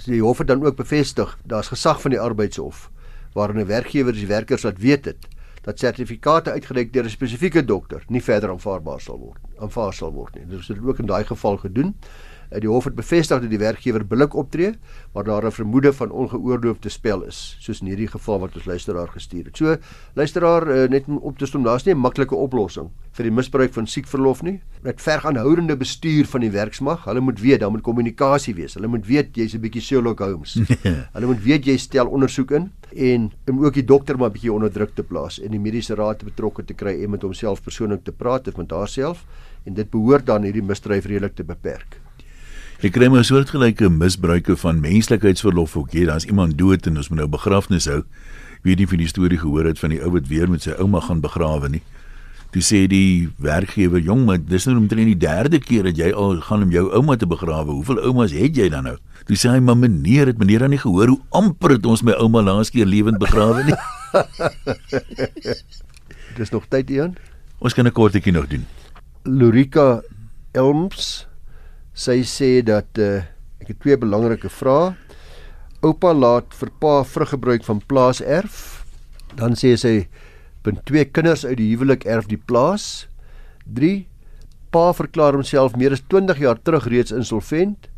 so 0.00 0.10
die 0.10 0.22
hof 0.22 0.38
het 0.38 0.46
dan 0.46 0.64
ook 0.64 0.76
bevestig, 0.76 1.38
daar's 1.44 1.68
gesag 1.68 2.00
van 2.00 2.10
die 2.10 2.20
arbeidshof 2.20 2.90
waarin 3.32 3.60
'n 3.60 3.66
werkgewer 3.66 4.12
die 4.12 4.26
werkers 4.26 4.62
laat 4.62 4.78
weet 4.78 5.04
het 5.04 5.28
dat 5.62 5.78
sertifikate 5.78 6.50
uitgereik 6.50 6.92
deur 6.92 7.04
'n 7.04 7.10
spesifieke 7.10 7.64
dokter 7.64 8.04
nie 8.08 8.22
verder 8.22 8.50
aanvaarbaar 8.50 9.00
sal 9.00 9.18
word 9.18 9.38
aanvaar 9.58 9.92
sal 9.92 10.12
word 10.12 10.34
nie. 10.34 10.46
Dit 10.46 10.58
is 10.58 10.80
ook 10.80 10.98
in 10.98 11.06
daai 11.06 11.24
geval 11.24 11.56
gedoen. 11.56 11.94
Die 12.58 12.68
hof 12.68 12.84
het 12.84 12.96
bevestig 12.98 13.40
dat 13.44 13.50
die 13.50 13.58
werkgewer 13.58 14.02
billik 14.06 14.34
optree 14.34 14.72
waar 15.14 15.24
daar 15.24 15.46
'n 15.46 15.52
vermoede 15.52 15.92
van 15.92 16.10
ongeoorloofde 16.10 16.88
spel 16.88 17.22
is, 17.22 17.56
soos 17.60 17.80
in 17.80 17.86
hierdie 17.86 18.08
geval 18.08 18.40
wat 18.40 18.54
ons 18.54 18.64
luisteraar 18.64 19.08
gestuur 19.08 19.44
het. 19.44 19.56
So 19.56 19.76
luisteraar 20.14 20.66
uh, 20.68 20.88
net 20.88 21.04
op 21.06 21.38
te 21.38 21.46
stom, 21.46 21.62
daar's 21.62 21.84
nie 21.84 21.94
'n 21.94 21.98
maklike 21.98 22.34
oplossing 22.34 22.90
vir 23.12 23.24
die 23.24 23.32
misbruik 23.32 23.72
van 23.72 23.86
siekverlof 23.86 24.42
nie. 24.42 24.60
Dit 24.82 25.00
verg 25.00 25.26
aanhoudende 25.26 25.76
bestuur 25.76 26.26
van 26.26 26.40
die 26.40 26.50
werksmag. 26.50 27.04
Hulle 27.04 27.20
moet 27.20 27.40
weet, 27.40 27.60
daar 27.60 27.70
moet 27.70 27.82
kommunikasie 27.82 28.54
wees. 28.54 28.74
Hulle 28.74 28.88
moet 28.88 29.06
weet 29.06 29.36
jy's 29.36 29.54
'n 29.54 29.60
bietjie 29.60 29.82
Sherlock 29.82 30.18
Holmes. 30.18 30.58
Hulle 31.14 31.26
moet 31.26 31.42
weet 31.42 31.66
jy 31.66 31.76
stel 31.76 32.06
ondersoek 32.06 32.50
in 32.50 32.70
en 32.96 33.30
om 33.46 33.64
ook 33.64 33.74
die 33.74 33.84
dokter 33.84 34.18
maar 34.18 34.30
bietjie 34.30 34.52
onder 34.52 34.72
druk 34.72 34.94
te 34.94 35.02
plaas 35.02 35.40
en 35.40 35.50
die 35.50 35.60
mediese 35.60 35.94
raad 35.94 36.18
te 36.18 36.24
betrokke 36.24 36.64
te 36.64 36.74
kry 36.74 37.02
en 37.04 37.10
met 37.10 37.22
homself 37.22 37.62
persoonlik 37.62 38.04
te 38.04 38.12
praat 38.12 38.48
of 38.48 38.56
met 38.56 38.70
haarself 38.70 39.24
en 39.64 39.74
dit 39.74 39.90
behoort 39.90 40.26
dan 40.26 40.42
hierdie 40.42 40.62
misdryf 40.62 41.06
redelik 41.06 41.34
te 41.34 41.44
beperk. 41.44 42.00
Ek 42.80 42.94
kry 42.96 43.10
maar 43.12 43.26
soortgelyke 43.28 43.90
misbruike 43.92 44.54
van 44.56 44.78
menslikheidsverlof 44.80 45.74
ook 45.76 45.90
hier. 45.92 46.06
Daar's 46.08 46.24
iemand 46.24 46.56
dood 46.56 46.86
en 46.88 46.96
ons 46.96 47.10
moet 47.12 47.18
nou 47.20 47.26
begrafnis 47.28 47.84
hou. 47.90 47.98
Weet 48.64 48.80
nie 48.80 48.86
of 48.88 48.94
jy 48.94 49.00
die 49.02 49.08
storie 49.10 49.40
gehoor 49.42 49.68
het 49.68 49.82
van 49.82 49.92
die 49.92 49.98
ou 50.00 50.14
wat 50.14 50.30
weer 50.30 50.48
met 50.48 50.64
sy 50.64 50.72
ouma 50.80 51.02
gaan 51.04 51.20
begrawe 51.20 51.68
nie. 51.68 51.82
Toe 52.56 52.64
sê 52.64 52.86
die 52.88 53.28
werkgewer, 53.36 54.00
"Jong, 54.00 54.24
maar 54.24 54.40
dis 54.40 54.64
nou 54.64 54.78
omtrent 54.78 55.12
die 55.12 55.28
derde 55.28 55.60
keer 55.60 55.82
dat 55.82 55.96
jy 55.96 56.10
al 56.12 56.40
gaan 56.40 56.62
om 56.62 56.70
jou 56.70 56.88
ouma 56.92 57.16
te 57.16 57.26
begrawe. 57.26 57.70
Hoeveel 57.70 58.00
oumas 58.00 58.32
het 58.32 58.56
jy 58.56 58.68
dan 58.68 58.84
nou?" 58.84 58.96
Toe 59.26 59.36
sê 59.36 59.50
hy, 59.50 59.60
"Maar 59.60 59.76
meneer, 59.76 60.26
het 60.26 60.38
meneer 60.38 60.58
dan 60.58 60.70
nie 60.70 60.78
gehoor 60.78 61.08
hoe 61.08 61.20
amper 61.30 61.70
het 61.70 61.86
ons 61.86 62.02
my 62.02 62.12
ouma 62.12 62.42
laas 62.42 62.70
keer 62.70 62.86
lewend 62.86 63.18
begrawe 63.18 63.64
nie?" 63.64 63.74
Dis 66.36 66.50
nog 66.50 66.64
tyd, 66.68 66.90
Ian. 66.90 67.16
Ons 67.58 67.74
kan 67.74 67.86
'n 67.86 67.92
kortetjie 67.92 68.32
nog 68.32 68.46
doen. 68.46 68.66
Lurika 69.24 70.02
Elms 70.52 71.29
sy 72.00 72.20
sê 72.24 72.50
dat 72.64 72.98
uh, 72.98 73.20
ek 73.60 73.74
het 73.74 73.80
twee 73.84 73.98
belangrike 74.00 74.48
vrae. 74.48 74.94
Oupa 75.84 76.12
laat 76.16 76.52
vir 76.56 76.72
pa 76.80 77.00
vruggebruik 77.04 77.64
van 77.68 77.80
plaas 77.88 78.20
erf. 78.24 78.84
Dan 79.36 79.56
sê 79.56 79.76
sy 79.80 79.94
punt 80.64 80.80
2 80.88 81.08
kinders 81.12 81.44
uit 81.44 81.58
die 81.60 81.70
huwelik 81.74 82.06
erf 82.08 82.28
die 82.28 82.40
plaas. 82.40 83.06
3 83.68 84.06
Pa 84.70 84.92
verklaar 84.94 85.34
homself 85.34 85.72
meer 85.74 85.96
as 85.96 86.02
20 86.12 86.38
jaar 86.38 86.58
terug 86.62 86.84
reeds 86.92 87.10
insolvent 87.10 87.88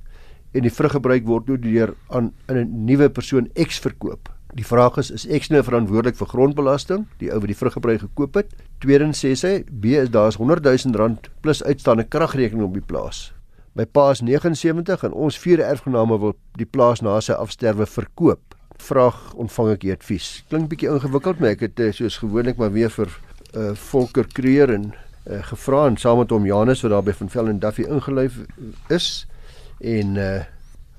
en 0.56 0.64
die 0.64 0.72
vruggebruik 0.72 1.26
word 1.28 1.50
nou 1.50 1.58
deur 1.60 1.92
aan 2.08 2.32
'n 2.48 2.86
nuwe 2.86 3.10
persoon 3.10 3.50
X 3.52 3.78
verkoop. 3.84 4.30
Die 4.56 4.64
vraag 4.64 4.96
is 4.96 5.10
is 5.10 5.26
X 5.26 5.50
nou 5.50 5.62
verantwoordelik 5.62 6.16
vir 6.16 6.26
grondbelasting, 6.26 7.06
die 7.18 7.30
ou 7.32 7.40
wat 7.40 7.48
die 7.48 7.60
vruggebruik 7.60 8.00
gekoop 8.00 8.34
het? 8.34 8.48
Tweedens 8.80 9.24
sê 9.24 9.36
sy 9.36 9.64
B 9.68 9.84
is 10.00 10.08
daar's 10.08 10.36
100 10.36 10.64
000 10.64 10.96
rand 10.96 11.28
plus 11.42 11.62
uitstaande 11.62 12.04
kragrekening 12.04 12.64
op 12.64 12.72
die 12.72 12.86
plaas. 12.86 13.32
My 13.72 13.86
pa 13.88 14.10
is 14.12 14.20
79 14.20 15.00
en 15.06 15.14
ons 15.16 15.36
vier 15.40 15.60
erfgename 15.64 16.18
wil 16.20 16.34
die 16.60 16.66
plaas 16.68 17.00
na 17.00 17.14
sy 17.24 17.32
afsterwe 17.32 17.86
verkoop. 17.88 18.56
Vraag 18.84 19.16
ontvang 19.40 19.70
ek 19.72 19.86
die 19.86 19.92
advies. 19.94 20.26
Klink 20.50 20.68
bietjie 20.68 20.90
ingewikkeld, 20.92 21.40
maar 21.40 21.54
ek 21.54 21.64
het 21.64 21.80
uh, 21.80 21.88
soos 21.96 22.18
gewoonlik 22.20 22.60
maar 22.60 22.74
weer 22.74 22.92
vir 22.92 23.08
uh, 23.08 23.70
Volker 23.88 24.28
Kreer 24.36 24.74
en 24.74 24.90
uh, 24.92 25.40
gevra 25.48 25.86
en 25.88 25.96
saam 25.96 26.20
met 26.20 26.36
hom 26.36 26.44
Janus 26.44 26.84
wat 26.84 26.92
daar 26.92 27.06
by 27.06 27.16
van 27.16 27.32
Vel 27.32 27.48
en 27.48 27.62
Duffy 27.64 27.88
ingelyf 27.88 28.42
is 28.92 29.08
en 29.80 30.20
uh, 30.20 30.28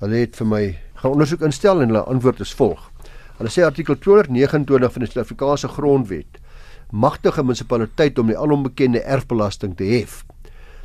hulle 0.02 0.24
het 0.24 0.42
vir 0.42 0.50
my 0.50 0.64
gaan 0.98 1.14
ondersoek 1.14 1.46
instel 1.46 1.78
en 1.78 1.94
hulle 1.94 2.06
antwoord 2.10 2.42
is 2.42 2.58
volg. 2.58 2.90
Hulle 3.38 3.54
sê 3.54 3.62
artikel 3.62 4.02
229 4.02 4.98
van 4.98 5.06
die 5.06 5.12
Suid-Afrikaanse 5.12 5.70
Grondwet 5.78 6.42
magtig 6.90 7.38
'n 7.38 7.46
munisipaliteit 7.46 8.18
om 8.18 8.34
die 8.34 8.38
alombekende 8.38 9.06
erfbelasting 9.06 9.78
te 9.78 9.86
hef. 9.94 10.24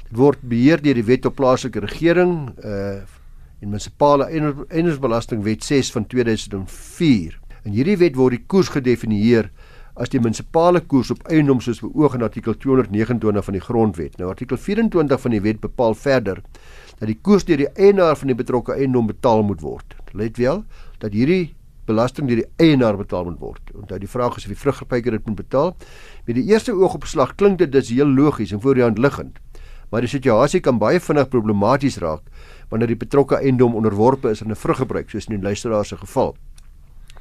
Word 0.10 0.42
beheer 0.42 0.82
deur 0.82 0.98
die 0.98 1.06
Wet 1.06 1.28
op 1.30 1.36
Plaaslike 1.38 1.84
Regering 1.86 2.50
uh 2.66 3.00
en 3.60 3.68
Munisipale 3.68 4.24
Eiendomsbelastingwet 4.32 5.64
6 5.64 5.92
van 5.92 6.06
2004. 6.08 7.34
In 7.68 7.74
hierdie 7.76 7.98
wet 8.00 8.16
word 8.16 8.38
die 8.38 8.46
koers 8.48 8.70
gedefinieer 8.72 9.50
as 10.00 10.14
die 10.14 10.22
munisipale 10.24 10.80
koers 10.88 11.12
op 11.12 11.26
eiendom 11.28 11.60
soos 11.60 11.82
beoog 11.84 12.16
in 12.16 12.24
artikel 12.24 12.56
229 12.56 13.46
van 13.50 13.58
die 13.58 13.64
Grondwet. 13.66 14.16
Nou 14.16 14.30
artikel 14.32 14.58
24 14.58 15.22
van 15.26 15.36
die 15.36 15.42
wet 15.44 15.60
bepaal 15.60 15.98
verder 16.00 16.40
dat 17.02 17.12
die 17.12 17.18
koers 17.20 17.44
deur 17.44 17.60
die 17.60 17.68
eienaar 17.76 18.16
van 18.16 18.32
die 18.32 18.38
betrokke 18.40 18.78
eiendom 18.80 19.12
betaal 19.12 19.44
moet 19.44 19.60
word. 19.62 19.98
Let 20.16 20.40
wel 20.40 20.64
dat 21.04 21.12
hierdie 21.12 21.52
belasting 21.90 22.32
deur 22.32 22.46
die 22.46 22.70
eienaar 22.70 22.96
betaal 22.98 23.28
moet 23.28 23.44
word. 23.44 23.76
Onthou 23.76 24.00
die 24.00 24.10
vraag 24.10 24.40
is 24.40 24.48
of 24.48 24.56
die 24.56 24.64
vruggebruiker 24.64 25.20
dit 25.20 25.28
moet 25.28 25.44
betaal. 25.44 25.76
Met 26.24 26.40
die 26.40 26.48
eerste 26.48 26.72
oogopslag 26.80 27.36
klink 27.36 27.60
dit 27.60 27.76
dis 27.76 27.92
heel 27.92 28.08
logies 28.08 28.56
en 28.56 28.64
voor 28.64 28.80
die 28.80 28.88
hand 28.88 29.04
liggend. 29.04 29.44
Maar 29.90 30.06
die 30.06 30.12
situasie 30.12 30.62
kan 30.62 30.78
baie 30.80 31.00
vinnig 31.00 31.30
problematies 31.30 31.98
raak 31.98 32.22
wanneer 32.70 32.88
die 32.88 33.00
betrokke 33.00 33.40
eiendom 33.42 33.76
onderworpe 33.76 34.30
is 34.30 34.44
aan 34.44 34.52
'n 34.52 34.56
vruggebruik 34.56 35.10
soos 35.10 35.28
in 35.28 35.40
die 35.40 35.44
luisteraar 35.44 35.86
se 35.86 35.98
geval. 35.98 36.36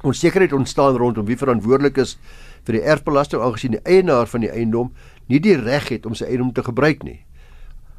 onsekerheid 0.03 0.53
ontstaan 0.53 0.95
rondom 0.97 1.25
wie 1.25 1.37
verantwoordelik 1.37 1.97
is 1.97 2.17
vir 2.67 2.77
die 2.77 2.83
erfbelasting 2.87 3.41
aangesien 3.41 3.71
die 3.71 3.81
eienaar 3.83 4.27
van 4.31 4.41
die 4.41 4.51
eiendom 4.51 4.93
nie 5.27 5.39
die 5.39 5.57
reg 5.59 5.89
het 5.89 6.05
om 6.05 6.15
sy 6.15 6.25
eiendom 6.25 6.53
te 6.53 6.63
gebruik 6.63 7.03
nie. 7.03 7.19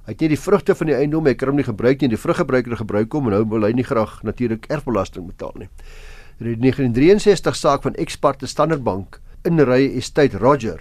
Hy 0.07 0.15
het 0.15 0.21
nie 0.25 0.31
die 0.33 0.41
vrugte 0.41 0.75
van 0.75 0.89
die 0.91 0.97
eiendom, 0.97 1.27
hy 1.27 1.35
kan 1.39 1.49
hom 1.53 1.59
nie 1.61 1.67
gebruik 1.67 2.01
nie, 2.01 2.09
die 2.09 2.19
vruggebruiker 2.19 2.77
gebruik 2.81 3.13
hom 3.13 3.29
en 3.29 3.37
nou 3.37 3.45
wil 3.53 3.67
hy 3.69 3.73
nie 3.77 3.85
graag 3.85 4.23
natuurlik 4.27 4.67
erfbelasting 4.73 5.29
betaal 5.29 5.53
nie. 5.61 5.69
In 6.41 6.49
die 6.49 6.57
1963 6.73 7.57
saak 7.57 7.85
van 7.85 7.99
Expart 8.01 8.43
Standard 8.49 8.83
Bank 8.83 9.21
in 9.45 9.61
Ry 9.61 9.85
Estate 10.01 10.41
Roger 10.41 10.81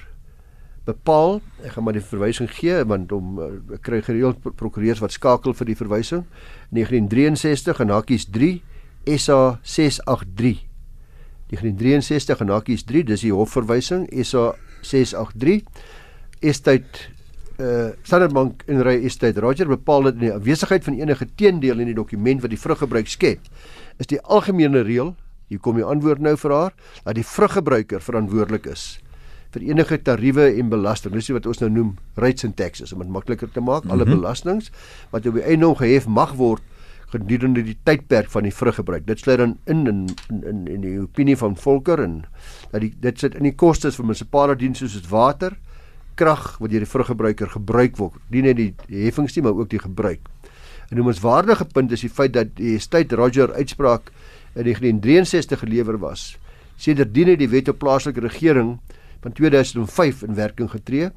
bepaal, 0.89 1.39
ek 1.63 1.75
gaan 1.75 1.85
maar 1.85 1.97
die 1.97 2.05
verwysing 2.05 2.49
gee 2.51 2.79
want 2.89 3.11
hom 3.13 3.37
uh, 3.41 3.49
kry 3.85 4.01
gereeld 4.05 4.41
prokureurs 4.43 5.01
wat 5.03 5.13
skakel 5.15 5.55
vir 5.57 5.69
die 5.71 5.77
verwysing. 5.77 6.25
1963 6.75 7.83
en 7.85 7.93
hakies 7.93 8.27
3 8.33 8.57
SA 9.19 9.59
683. 9.63 10.65
1963 11.49 12.43
en 12.45 12.53
hakies 12.53 12.85
3, 12.89 13.05
dis 13.09 13.25
die 13.25 13.33
hofverwysing 13.33 14.05
SA 14.21 14.51
683. 14.85 15.65
Estate 16.39 17.09
uh 17.59 17.89
Standard 18.07 18.31
Bank 18.31 18.63
in 18.71 18.79
Ry 18.85 18.95
Estate 19.03 19.41
Roger 19.43 19.67
bepaal 19.67 20.07
dat 20.07 20.19
in 20.19 20.29
die 20.29 20.31
afwesigheid 20.31 20.85
van 20.85 20.95
enige 20.95 21.27
teendeel 21.35 21.81
in 21.83 21.89
die 21.91 21.97
dokument 21.97 22.39
wat 22.45 22.53
die 22.53 22.61
vruggebruik 22.61 23.11
skep, 23.11 23.49
is 23.99 24.07
die 24.07 24.21
algemene 24.23 24.85
reël, 24.87 25.11
hier 25.51 25.59
kom 25.59 25.75
die 25.75 25.83
antwoord 25.83 26.23
nou 26.23 26.37
vir 26.39 26.55
haar, 26.55 26.73
dat 27.03 27.19
die 27.19 27.27
vruggebruiker 27.27 28.05
verantwoordelik 28.05 28.69
is 28.71 28.85
vir 29.53 29.65
enige 29.71 30.01
tariewe 30.01 30.45
en 30.59 30.69
belasting. 30.69 31.13
Dis 31.13 31.29
wat 31.33 31.45
ons 31.49 31.61
nou 31.63 31.69
noem 31.69 31.93
rates 32.15 32.45
and 32.45 32.55
taxes 32.55 32.93
om 32.93 32.99
dit 33.03 33.09
makliker 33.09 33.49
te 33.51 33.61
maak. 33.61 33.83
Mm 33.83 33.89
-hmm. 33.89 33.99
Alle 33.99 34.05
mhm. 34.05 34.19
belastings 34.19 34.71
wat 35.09 35.25
op 35.25 35.33
die 35.33 35.43
eiendom 35.43 35.75
gehef 35.75 36.07
mag 36.07 36.33
word 36.33 36.61
gedurende 37.09 37.63
die 37.65 37.77
tydperk 37.83 38.29
van 38.29 38.45
die 38.45 38.53
vruggebruik. 38.53 39.07
Dit 39.07 39.19
sluit 39.19 39.39
dan 39.41 39.57
in 39.65 39.87
in 39.87 40.05
in 40.29 40.67
in 40.67 40.81
die 40.81 40.99
opinie 41.01 41.37
van 41.37 41.57
Volker 41.57 41.99
en 42.03 42.25
dat 42.71 42.81
die 42.81 42.93
dit 43.01 43.19
sit 43.19 43.35
in 43.35 43.43
die 43.43 43.55
kostes 43.55 43.95
vir 43.95 44.05
munisipale 44.05 44.55
dienste 44.55 44.87
soos 44.87 45.09
water, 45.09 45.57
krag 46.15 46.57
wat 46.59 46.69
deur 46.69 46.85
die 46.85 46.89
vruggebruiker 46.89 47.49
gebruik 47.49 47.97
word. 47.97 48.19
Nie 48.29 48.41
net 48.41 48.57
die 48.57 48.73
heffings 48.87 49.35
nie, 49.35 49.43
maar 49.43 49.57
ook 49.57 49.69
die 49.69 49.81
gebruik. 49.81 50.21
'n 50.89 50.95
Noemenswaardige 50.95 51.65
punt 51.65 51.91
is 51.91 52.01
die 52.01 52.09
feit 52.09 52.33
dat 52.33 52.55
die 52.55 52.79
State 52.79 53.15
Roger 53.15 53.53
uitspraak 53.53 54.11
in 54.55 54.63
1963 54.63 55.59
gelewer 55.59 55.97
was. 55.97 56.37
Sedertdien 56.77 57.27
het 57.27 57.39
die 57.39 57.49
wet 57.49 57.69
op 57.69 57.79
plaaslike 57.79 58.19
regering 58.19 58.79
van 59.21 59.31
2005 59.31 60.23
in 60.23 60.35
werking 60.35 60.69
getree, 60.71 61.09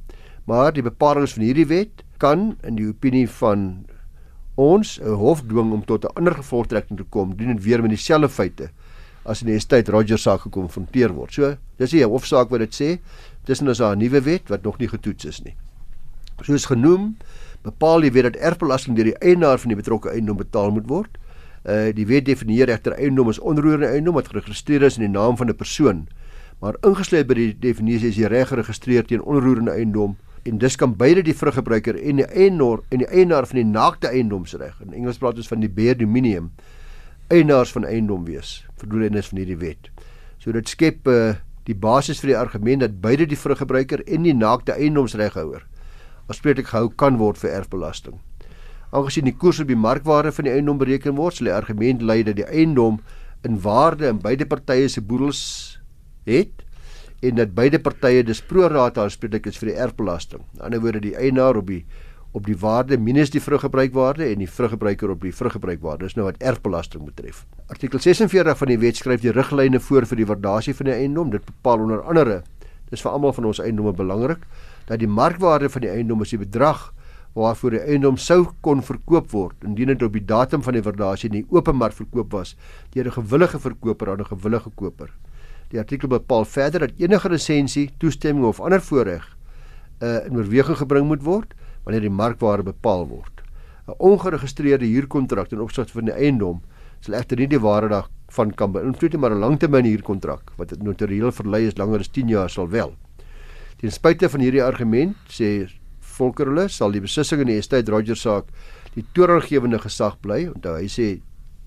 maar 0.45 0.73
die 0.73 0.83
bepalinge 0.83 1.27
van 1.27 1.43
hierdie 1.43 1.67
wet 1.67 2.05
kan 2.19 2.57
in 2.63 2.77
die 2.77 2.89
opinie 2.89 3.29
van 3.29 3.85
ons 4.55 4.99
'n 5.01 5.15
hof 5.17 5.43
dwing 5.43 5.73
om 5.73 5.85
tot 5.85 6.05
'n 6.05 6.15
ander 6.17 6.35
gevolgtrekking 6.35 6.99
te 6.99 7.05
kom, 7.05 7.37
dien 7.37 7.55
dit 7.55 7.65
weer 7.65 7.81
met 7.81 7.91
dieselfde 7.91 8.29
feite 8.29 8.71
as 9.25 9.43
in 9.43 9.53
die 9.53 9.57
estate 9.57 9.93
Roger 9.93 10.19
saak 10.19 10.41
gekonfronteer 10.41 11.13
word. 11.15 11.33
So, 11.33 11.57
dis 11.79 11.93
'n 11.95 12.09
hofsaak 12.09 12.51
wat 12.51 12.61
dit 12.61 12.75
sê, 12.75 13.01
tussen 13.45 13.69
is 13.69 13.79
daar 13.79 13.95
'n 13.97 13.99
nuwe 13.99 14.21
wet 14.21 14.49
wat 14.49 14.63
nog 14.63 14.79
nie 14.79 14.89
getoets 14.89 15.25
is 15.25 15.43
nie. 15.45 15.55
Soos 16.43 16.67
genoem, 16.67 17.17
bepaal 17.63 18.01
die 18.01 18.11
wet 18.11 18.33
dat 18.33 18.37
erfbelasting 18.37 18.97
deur 18.97 19.05
die 19.05 19.19
eienaar 19.19 19.59
van 19.59 19.69
die 19.69 19.77
betrokke 19.77 20.11
eiendom 20.11 20.37
betaal 20.37 20.71
moet 20.71 20.89
word. 20.89 21.19
Uh 21.65 21.93
die 21.95 22.07
wet 22.07 22.25
definieer 22.25 22.69
egter 22.69 22.93
eiendom 22.93 23.29
as 23.29 23.39
onroerende 23.39 23.87
eiendom 23.87 24.15
wat 24.15 24.29
geregistreer 24.29 24.83
is 24.83 24.99
in 24.99 25.05
die 25.07 25.19
naam 25.19 25.37
van 25.37 25.49
'n 25.49 25.55
persoon. 25.55 26.09
Maar 26.63 26.77
ingesluit 26.87 27.27
by 27.27 27.35
die 27.35 27.53
definisie 27.59 28.13
is 28.13 28.19
die 28.21 28.29
reg 28.31 28.53
geregistreer 28.53 29.07
teen 29.09 29.23
onroerende 29.27 29.75
eiendom 29.75 30.15
en 30.47 30.59
dis 30.63 30.77
kan 30.79 30.95
beide 30.99 31.25
die 31.27 31.35
vruggebruiker 31.35 31.97
en 31.99 32.21
die 32.21 32.27
eienaar 32.31 32.85
en 32.95 33.03
die 33.03 33.09
eienaar 33.11 33.49
van 33.51 33.59
die 33.59 33.67
naakte 33.67 34.11
eiendomsreg. 34.11 34.77
In 34.87 34.95
Engels 34.95 35.19
praat 35.19 35.41
ons 35.43 35.51
van 35.51 35.63
die 35.63 35.71
bare 35.71 35.99
dominium 35.99 36.53
eienaars 37.35 37.73
van 37.75 37.87
eiendom 37.89 38.27
wees 38.29 38.61
vir 38.79 38.91
doelenis 38.93 39.33
van 39.33 39.43
hierdie 39.43 39.59
wet. 39.59 39.91
So 40.39 40.55
dit 40.55 40.71
skep 40.71 41.11
uh 41.11 41.35
die 41.63 41.77
basis 41.79 42.19
vir 42.19 42.33
die 42.33 42.39
argument 42.39 42.83
dat 42.83 42.97
beide 42.99 43.23
die 43.31 43.39
vruggebruiker 43.39 44.01
en 44.11 44.25
die 44.27 44.35
naakte 44.35 44.75
eiendomsreghouer 44.75 45.63
afspreeklik 46.27 46.73
gehou 46.73 46.89
kan 46.99 47.21
word 47.21 47.39
vir 47.39 47.53
erfbelasting. 47.55 48.17
Aangesien 48.91 49.29
die 49.29 49.35
koers 49.35 49.61
op 49.63 49.71
die 49.71 49.79
markwaarde 49.79 50.33
van 50.35 50.49
die 50.49 50.55
eiendom 50.57 50.81
bereken 50.81 51.15
word, 51.15 51.39
sal 51.39 51.51
die 51.51 51.55
argument 51.55 52.03
lei 52.03 52.23
dat 52.27 52.41
die 52.41 52.49
eiendom 52.49 52.99
in 53.47 53.61
waarde 53.63 54.11
in 54.11 54.19
beide 54.23 54.47
partye 54.51 54.91
se 54.91 55.03
boedels 55.07 55.43
het 56.25 56.65
en 57.23 57.39
dat 57.39 57.55
beide 57.55 57.79
partye 57.79 58.25
dus 58.27 58.43
pro 58.43 58.67
rata 58.67 59.03
aanspreeklik 59.03 59.47
is 59.47 59.59
vir 59.59 59.73
die 59.73 59.79
erfbelasting. 59.79 60.43
In 60.57 60.65
ander 60.67 60.81
woorde 60.83 61.01
die 61.01 61.15
eienaar 61.17 61.57
op 61.57 61.67
die 61.67 61.85
op 62.33 62.47
die 62.49 62.57
waarde 62.57 62.97
minus 62.97 63.31
die 63.31 63.43
vruggebruikwaarde 63.45 64.25
en 64.25 64.41
die 64.41 64.49
vruggebruiker 64.49 65.11
op 65.13 65.21
die 65.21 65.35
vruggebruikwaarde. 65.37 66.07
Dis 66.09 66.17
nou 66.17 66.25
wat 66.25 66.41
erfbelasting 66.41 67.05
betref. 67.05 67.45
Artikel 67.69 68.01
46 68.01 68.57
van 68.59 68.73
die 68.73 68.79
wet 68.81 68.97
skryf 68.97 69.21
die 69.21 69.35
riglyne 69.37 69.81
voor 69.81 70.07
vir 70.09 70.23
die 70.23 70.27
waardasie 70.31 70.75
van 70.79 70.89
die 70.89 70.95
eiendom. 70.97 71.31
Dit 71.35 71.45
bepaal 71.45 71.85
onder 71.85 72.01
andere, 72.09 72.41
dis 72.89 73.05
vir 73.05 73.13
almal 73.13 73.37
van 73.37 73.51
ons 73.51 73.61
eiendomme 73.61 73.93
belangrik, 73.97 74.47
dat 74.89 75.03
die 75.05 75.09
markwaarde 75.09 75.69
van 75.73 75.85
die 75.85 75.93
eiendom 75.93 76.25
is 76.25 76.33
die 76.33 76.41
bedrag 76.41 76.89
waarvoor 77.37 77.77
die 77.77 77.85
eiendom 77.85 78.17
sou 78.21 78.47
kon 78.65 78.83
verkoop 78.85 79.31
word 79.33 79.65
indien 79.65 79.93
dit 79.93 80.03
op 80.05 80.13
die 80.13 80.25
datum 80.29 80.65
van 80.65 80.77
die 80.77 80.85
waardasie 80.85 81.31
in 81.31 81.39
die 81.39 81.47
openmark 81.53 81.97
verkoop 81.97 82.33
was 82.33 82.57
deur 82.93 83.07
'n 83.09 83.17
gewillige 83.17 83.59
verkoper 83.59 84.11
aan 84.11 84.21
'n 84.21 84.33
gewillige 84.33 84.71
koper. 84.75 85.09
Die 85.73 85.81
artikel 85.81 86.11
bepaal 86.13 86.45
verder 86.45 86.85
dat 86.85 86.99
enige 87.01 87.31
lisensie, 87.33 87.91
toestemming 87.99 88.45
of 88.45 88.61
ander 88.61 88.83
voorreg 88.85 89.25
uh, 90.03 90.27
in 90.27 90.37
oorweging 90.37 90.77
gebring 90.83 91.07
moet 91.09 91.23
word 91.25 91.55
wanneer 91.87 92.05
die 92.05 92.13
markwaarde 92.13 92.67
bepaal 92.67 93.07
word. 93.09 93.41
'n 93.89 93.97
Ongeregistreerde 93.99 94.87
huurkontrak 94.87 95.49
ten 95.49 95.63
opsigte 95.65 95.97
van 95.97 96.11
die 96.11 96.15
eiendom 96.15 96.61
sal 97.01 97.17
egter 97.19 97.41
nie 97.41 97.49
die 97.51 97.63
waarde 97.63 97.89
daarvan 97.91 98.53
kan 98.55 98.73
beïnvloed 98.73 99.17
nie, 99.17 99.21
maar 99.21 99.33
'n 99.35 99.41
langtermyn 99.41 99.89
huurkontrak 99.89 100.53
wat 100.57 100.77
notarieel 100.79 101.33
verlei 101.33 101.67
is 101.67 101.79
langer 101.79 102.01
as 102.01 102.13
10 102.13 102.29
jaar 102.29 102.51
sal 102.51 102.69
wel. 102.69 102.95
Ten 103.81 103.91
spyte 103.91 104.29
van 104.29 104.41
hierdie 104.41 104.63
argument 104.63 105.17
sê 105.29 105.69
Volker 106.01 106.47
hulle 106.47 106.69
sal 106.69 106.93
die 106.93 107.01
besissing 107.01 107.41
in 107.41 107.47
die 107.47 107.59
estate 107.59 107.91
Roger 107.91 108.17
saak 108.17 108.45
die 108.95 109.05
toerenggewende 109.15 109.79
gesag 109.79 110.21
bly. 110.21 110.51
Onthou 110.53 110.77
hy 110.77 110.87
sê 110.87 111.23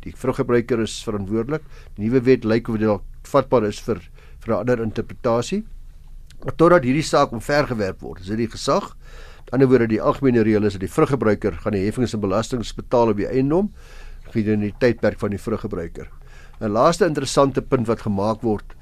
die 0.05 0.13
vruggebruiker 0.13 0.79
is 0.81 1.03
verantwoordelik. 1.03 1.63
Die 1.95 2.05
nuwe 2.05 2.21
wet 2.21 2.45
lyk 2.45 2.69
of 2.69 2.77
dit 2.77 2.85
dalk 2.85 3.03
vatbaar 3.35 3.67
is 3.69 3.79
vir 3.83 4.01
vir 4.39 4.53
'n 4.53 4.59
ander 4.59 4.81
interpretasie. 4.81 5.63
Totdat 6.57 6.83
hierdie 6.83 7.03
saak 7.03 7.31
omvergewerp 7.31 8.01
word, 8.01 8.21
is 8.21 8.27
dit 8.27 8.37
die 8.37 8.47
gesag 8.47 8.95
Aan 9.53 9.61
die 9.61 9.67
ander 9.67 9.77
woorde 9.77 9.87
die 9.91 10.01
algemene 10.01 10.41
reël 10.41 10.65
is 10.65 10.73
dat 10.73 10.81
die 10.81 10.89
vruggebruiker 10.89 11.53
gaan 11.61 11.75
die 11.77 11.83
heffings 11.83 12.15
en 12.17 12.21
belastings 12.23 12.71
betaal 12.73 13.11
op 13.11 13.19
die 13.21 13.27
eiendom 13.29 13.67
gedurende 14.33 14.71
die 14.71 14.77
tydperk 14.81 15.19
van 15.21 15.35
die 15.35 15.39
vruggebruiker. 15.39 16.07
'n 16.59 16.71
Laaste 16.73 17.05
interessante 17.05 17.61
punt 17.61 17.85
wat 17.87 18.01
gemaak 18.01 18.41
word 18.41 18.73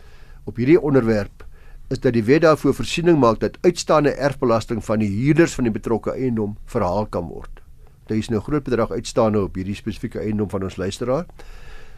op 0.46 0.56
hierdie 0.56 0.80
onderwerp 0.80 1.44
is 1.90 2.00
dat 2.00 2.14
die 2.14 2.24
wet 2.24 2.42
daarvoor 2.42 2.74
voorsiening 2.74 3.20
maak 3.20 3.40
dat 3.40 3.58
uitstaande 3.62 4.16
erfbelasting 4.16 4.80
van 4.84 5.00
die 5.00 5.10
huurders 5.10 5.54
van 5.54 5.66
die 5.66 5.74
betrokke 5.74 6.12
eiendom 6.12 6.56
verhaal 6.66 7.06
kan 7.06 7.28
word. 7.28 7.60
Daar 8.08 8.18
is 8.18 8.30
nou 8.30 8.40
groot 8.40 8.64
bedrag 8.64 8.92
uitstaande 8.92 9.44
op 9.44 9.56
hierdie 9.56 9.76
spesifieke 9.76 10.20
eiendom 10.20 10.50
van 10.50 10.64
ons 10.64 10.78
luisteraar. 10.78 11.26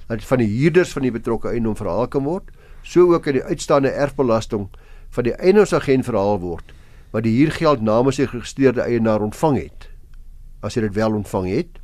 Dat 0.08 0.24
van 0.24 0.38
die 0.38 0.50
huurders 0.60 0.94
van 0.94 1.02
die 1.02 1.12
betrokke 1.12 1.50
eiendom 1.50 1.76
verhaal 1.76 2.08
kan 2.08 2.24
word, 2.24 2.52
so 2.84 3.14
ook 3.14 3.28
in 3.28 3.40
die 3.40 3.44
uitstaande 3.44 3.90
erfbelasting 3.90 4.68
van 5.16 5.24
die 5.24 5.34
eienaarsagent 5.34 6.06
verhaal 6.06 6.40
word 6.40 6.74
wat 7.16 7.24
die 7.24 7.38
huurgeld 7.38 7.80
namens 7.86 8.18
die 8.20 8.28
geregistreerde 8.28 8.84
eienaar 8.84 9.24
ontvang 9.24 9.56
het. 9.62 9.86
As 10.60 10.76
hy 10.76 10.82
dit 10.84 10.98
wel 10.98 11.14
ontvang 11.16 11.46
het, 11.48 11.78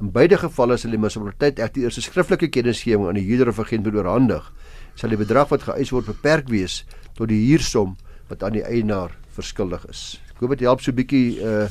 in 0.00 0.08
beide 0.14 0.38
gevalle 0.40 0.78
sal 0.80 0.94
die 0.94 0.98
munisipaliteit 0.98 1.60
egter 1.60 1.82
eers 1.84 1.98
'n 1.98 2.06
skriftelike 2.08 2.48
kennisgewing 2.48 3.06
aan 3.08 3.20
die 3.20 3.26
huurder 3.28 3.48
of 3.52 3.60
agent 3.60 3.84
moet 3.84 3.94
oorhandig. 4.00 4.52
Sal 4.94 5.10
die 5.10 5.20
bedrag 5.20 5.50
wat 5.50 5.62
geëis 5.62 5.92
word 5.92 6.06
beperk 6.06 6.48
wees 6.48 6.84
tot 7.14 7.28
die 7.28 7.46
huursom 7.50 7.96
wat 8.28 8.42
aan 8.42 8.52
die 8.52 8.64
eienaar 8.64 9.12
verskuldig 9.36 9.84
is. 9.88 10.20
Ek 10.34 10.40
hoop 10.40 10.50
dit 10.50 10.60
help 10.60 10.80
so 10.80 10.90
'n 10.90 10.96
bietjie 10.96 11.38
uh 11.40 11.68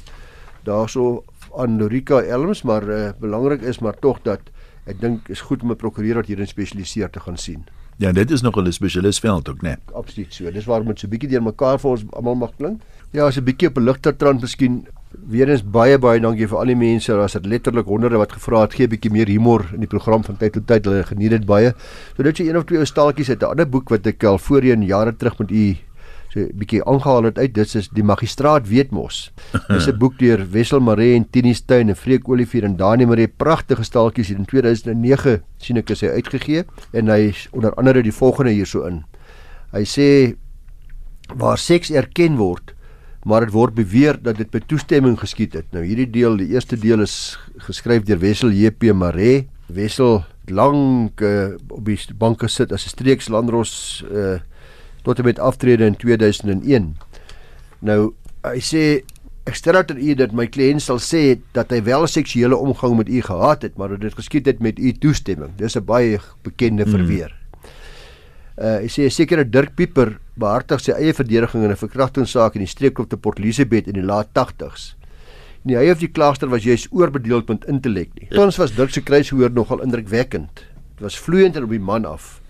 daarso 0.63 1.23
aan 1.57 1.79
Lorika 1.79 2.21
Elms, 2.21 2.61
maar 2.61 2.83
uh, 2.83 3.11
belangrik 3.19 3.61
is 3.61 3.79
maar 3.79 3.97
tog 3.99 4.21
dat 4.21 4.39
ek 4.85 5.01
dink 5.01 5.29
is 5.29 5.41
goed 5.41 5.63
om 5.63 5.71
'n 5.71 5.75
prokureur 5.75 6.15
wat 6.15 6.27
hierin 6.27 6.47
spesialiseer 6.47 7.09
te 7.09 7.19
gaan 7.19 7.37
sien. 7.37 7.65
Ja, 7.97 8.11
dit 8.11 8.31
is 8.31 8.41
nog 8.41 8.55
'n 8.57 8.71
spesialis 8.71 9.19
veld 9.19 9.49
ook, 9.49 9.61
né? 9.61 9.69
Nee. 9.69 9.77
Absoluut 9.93 10.33
so. 10.33 10.51
Dis 10.51 10.65
waarom 10.65 10.87
dit 10.87 10.99
so 10.99 11.07
bietjie 11.07 11.29
deur 11.29 11.43
mekaar 11.43 11.79
vir 11.79 11.91
ons 11.91 12.03
almal 12.09 12.35
mag 12.35 12.51
klink. 12.57 12.81
Ja, 13.11 13.25
as 13.25 13.37
'n 13.37 13.43
bietjie 13.43 13.67
op 13.67 13.77
'n 13.77 13.83
ligter 13.83 14.17
trant 14.17 14.41
miskien 14.41 14.87
weer 15.27 15.49
eens 15.49 15.63
baie 15.63 15.97
baie 15.99 16.19
dankie 16.19 16.47
vir 16.47 16.57
al 16.57 16.65
die 16.65 16.75
mense, 16.75 17.11
daar's 17.11 17.33
dit 17.33 17.45
letterlik 17.45 17.85
honderde 17.85 18.17
wat 18.17 18.31
gevra 18.31 18.61
het 18.61 18.73
gee 18.73 18.85
'n 18.85 18.89
bietjie 18.89 19.11
meer 19.11 19.27
humor 19.27 19.69
in 19.73 19.79
die 19.79 19.87
program 19.87 20.23
van 20.23 20.37
tyd 20.37 20.53
tot 20.53 20.67
tyd. 20.67 20.85
Hulle 20.85 21.03
geniet 21.03 21.29
dit 21.29 21.45
baie. 21.45 21.73
So 22.15 22.23
dit 22.23 22.39
is 22.39 22.47
een 22.47 22.57
of 22.57 22.63
twee 22.63 22.79
ou 22.79 22.85
staaltjies 22.85 23.29
uit 23.29 23.41
'n 23.41 23.45
ander 23.45 23.69
boek 23.69 23.89
wat 23.89 24.05
ek 24.05 24.23
al 24.23 24.37
voorheen 24.37 24.83
jare 24.83 25.15
terug 25.15 25.37
met 25.37 25.51
u 25.51 25.77
so 26.31 26.39
'n 26.39 26.51
bietjie 26.55 26.83
aangehaal 26.87 27.23
het 27.23 27.37
uit. 27.37 27.53
Dit 27.53 27.75
is 27.75 27.89
die 27.89 28.03
magistraat 28.03 28.67
weet 28.67 28.91
mos. 28.91 29.31
Dis 29.67 29.87
'n 29.91 29.97
boek 29.97 30.17
deur 30.19 30.45
Wessel 30.51 30.79
Maree 30.79 31.15
en 31.15 31.29
Tini 31.29 31.53
Steyn 31.53 31.89
en 31.89 31.95
Freek 31.95 32.29
Olivier 32.29 32.63
en 32.63 32.77
Dani 32.77 33.05
Maree. 33.05 33.27
Pragtige 33.27 33.83
staaltjies 33.83 34.27
hier 34.27 34.37
in 34.37 34.45
2009 34.45 35.41
sien 35.57 35.77
ek 35.77 35.89
is 35.89 36.01
hy 36.01 36.07
uitgegee 36.07 36.63
en 36.93 37.07
hy 37.07 37.33
onder 37.51 37.73
andere 37.75 38.01
die 38.01 38.15
volgende 38.15 38.51
hierso 38.51 38.85
in. 38.87 39.03
Hy 39.71 39.83
sê 39.83 40.35
waar 41.35 41.57
seks 41.57 41.91
erken 41.91 42.37
word 42.37 42.75
maar 43.23 43.45
dit 43.45 43.53
word 43.53 43.75
beweer 43.77 44.17
dat 44.17 44.37
dit 44.37 44.53
met 44.53 44.67
toestemming 44.67 45.19
geskied 45.19 45.53
het. 45.53 45.67
Nou 45.71 45.83
hierdie 45.85 46.09
deel, 46.09 46.39
die 46.41 46.55
eerste 46.55 46.77
deel 46.79 47.03
is 47.05 47.37
geskryf 47.67 48.07
deur 48.07 48.17
Wessel 48.17 48.49
JP 48.49 48.95
Maree 48.97 49.47
Wessel 49.71 50.23
lank 50.51 51.21
uh, 51.21 51.53
op 51.69 51.85
die 51.85 51.97
banke 52.17 52.49
sit 52.49 52.71
as 52.73 52.85
'n 52.85 52.95
streekslandros 52.95 54.03
uh 54.09 54.39
tot 55.03 55.19
en 55.19 55.25
met 55.25 55.39
aftrede 55.39 55.85
in 55.85 55.95
2001. 55.95 56.95
Nou 57.79 58.13
hy 58.45 58.61
sê 58.61 58.83
ek 59.49 59.57
stel 59.57 59.79
uit 59.79 59.91
aan 59.91 60.01
u 60.01 60.15
dat 60.15 60.33
my 60.37 60.45
kliënt 60.47 60.83
sal 60.85 60.99
sê 61.01 61.39
dat 61.55 61.71
hy 61.73 61.81
wel 61.85 62.05
seksuele 62.07 62.57
omgang 62.57 62.95
met 62.99 63.09
u 63.09 63.21
gehad 63.25 63.65
het, 63.65 63.77
maar 63.77 63.95
dat 63.95 64.03
dit 64.05 64.17
geskied 64.17 64.45
het 64.45 64.61
met 64.61 64.79
u 64.79 64.93
toestemming. 64.93 65.55
Dis 65.57 65.77
'n 65.77 65.85
baie 65.85 66.19
bekende 66.43 66.83
hmm. 66.83 66.91
verweer. 66.91 67.35
Uh 68.57 68.77
hy 68.81 68.87
sê 68.87 69.05
'n 69.05 69.09
sekere 69.09 69.49
Dirk 69.49 69.75
Pieper 69.75 70.19
behartig 70.35 70.79
sy 70.79 70.91
eie 70.91 71.13
verdediging 71.13 71.63
in 71.63 71.71
'n 71.71 71.75
verkrachtingssaak 71.75 72.55
in 72.55 72.61
die 72.61 72.69
streekklop 72.69 73.09
te 73.09 73.17
Port 73.17 73.39
Elizabeth 73.39 73.87
in 73.87 73.93
die 73.93 74.05
laat 74.05 74.29
80s. 74.33 74.95
Nee, 75.63 75.77
hy 75.77 75.91
of 75.91 75.99
die 76.01 76.09
klaagster 76.09 76.49
was 76.49 76.63
juis 76.63 76.87
oorbedeeld 76.89 77.47
met 77.47 77.65
intellek 77.69 78.09
nie. 78.17 78.27
Tans 78.29 78.57
was 78.57 78.73
Dirk 78.73 78.89
se 78.89 79.01
kruishoor 79.01 79.51
nogal 79.53 79.81
indrukwekkend. 79.81 80.63
Dit 80.95 81.01
was 81.05 81.19
vloeiend 81.19 81.55
en 81.55 81.63
op 81.63 81.69
die 81.69 81.79
man 81.79 82.05
af. 82.05 82.41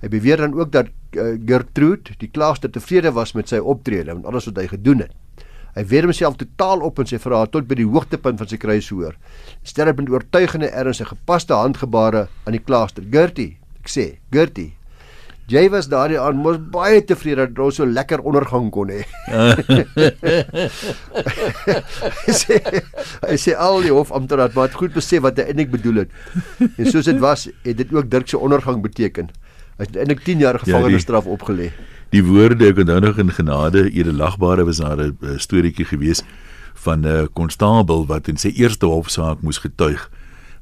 Hy 0.00 0.08
beweer 0.08 0.36
dan 0.36 0.54
ook 0.54 0.72
dat 0.72 0.88
uh, 1.16 1.34
Gertrude, 1.46 2.14
die 2.20 2.30
klaagster, 2.30 2.70
tevrede 2.70 3.12
was 3.14 3.34
met 3.34 3.52
sy 3.52 3.58
optrede 3.58 4.14
en 4.14 4.24
alles 4.28 4.48
wat 4.50 4.62
hy 4.62 4.68
gedoen 4.72 5.06
het. 5.06 5.14
Hy 5.74 5.82
weer 5.90 6.06
homself 6.06 6.36
totaal 6.38 6.84
op 6.86 7.00
in 7.02 7.10
sy 7.10 7.18
verhaal 7.18 7.50
tot 7.50 7.66
by 7.66 7.80
die 7.80 7.88
hoogtepunt 7.88 8.38
van 8.38 8.50
sy 8.50 8.60
kruishoor. 8.62 9.16
Sterp 9.66 9.98
met 9.98 10.12
oortuigende 10.12 10.70
erns 10.70 11.02
en 11.02 11.10
gepaste 11.10 11.56
handgebare 11.58 12.28
aan 12.46 12.54
die 12.54 12.62
klaagster. 12.62 13.06
Gertie, 13.10 13.56
ek 13.82 13.90
sê, 13.90 14.06
Gertie, 14.34 14.70
Jy 15.44 15.66
was 15.68 15.90
daardie 15.92 16.16
aan 16.16 16.38
mos 16.40 16.56
baie 16.72 17.02
tevrede 17.04 17.50
dat 17.50 17.58
ons 17.60 17.76
so 17.76 17.84
lekker 17.84 18.22
ondergang 18.24 18.70
kon 18.72 18.88
hê. 18.88 19.04
hy 22.24 22.32
sê 22.32 22.56
hy 23.28 23.36
sê 23.42 23.52
al 23.52 23.84
die 23.84 23.92
hofamptenare 23.92 24.48
het 24.48 24.56
maar 24.56 24.72
goed 24.72 24.96
besef 24.96 25.20
wat 25.26 25.36
hy 25.36 25.44
eintlik 25.50 25.68
bedoel 25.74 25.98
het. 26.04 26.10
En 26.64 26.88
soos 26.88 27.04
dit 27.10 27.20
was, 27.20 27.44
het 27.66 27.76
dit 27.76 27.92
ook 27.92 28.08
Dirk 28.08 28.28
se 28.32 28.40
ondergang 28.40 28.80
beteken. 28.86 29.28
Hy 29.76 29.86
het 29.88 29.96
eintlik 29.96 30.22
10 30.22 30.38
jaar 30.38 30.58
gevangenisstraf 30.58 31.24
ja, 31.24 31.30
opgelê. 31.30 31.72
Die 32.14 32.22
woorde 32.22 32.68
ek 32.70 32.78
onthou 32.78 33.00
nog 33.00 33.18
in 33.18 33.30
genade, 33.34 33.90
edelagbare 33.90 34.64
was 34.64 34.78
daar 34.78 35.00
'n 35.02 35.38
storieetjie 35.38 35.84
gewees 35.84 36.22
van 36.74 37.06
'n 37.06 37.28
konstabel 37.32 38.06
wat 38.06 38.28
in 38.28 38.36
sy 38.36 38.52
eerste 38.54 38.86
hofsaak 38.86 39.42
moes 39.42 39.58
getuig 39.58 40.10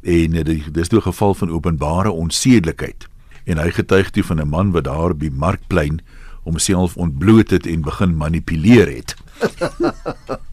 en 0.03 0.31
dit 0.31 0.77
is 0.77 0.89
toe 0.89 0.99
'n 0.99 1.11
geval 1.13 1.35
van 1.35 1.51
openbare 1.51 2.11
onsedelikheid 2.11 3.09
en 3.45 3.59
hy 3.59 3.71
getuig 3.71 4.11
toe 4.11 4.25
van 4.25 4.41
'n 4.41 4.49
man 4.49 4.71
wat 4.71 4.85
daar 4.85 5.17
by 5.17 5.31
Markplein 5.35 6.01
homself 6.43 6.97
ontbloot 6.97 7.51
het 7.51 7.67
en 7.67 7.83
begin 7.83 8.17
manipuleer 8.17 8.89
het. 8.89 9.15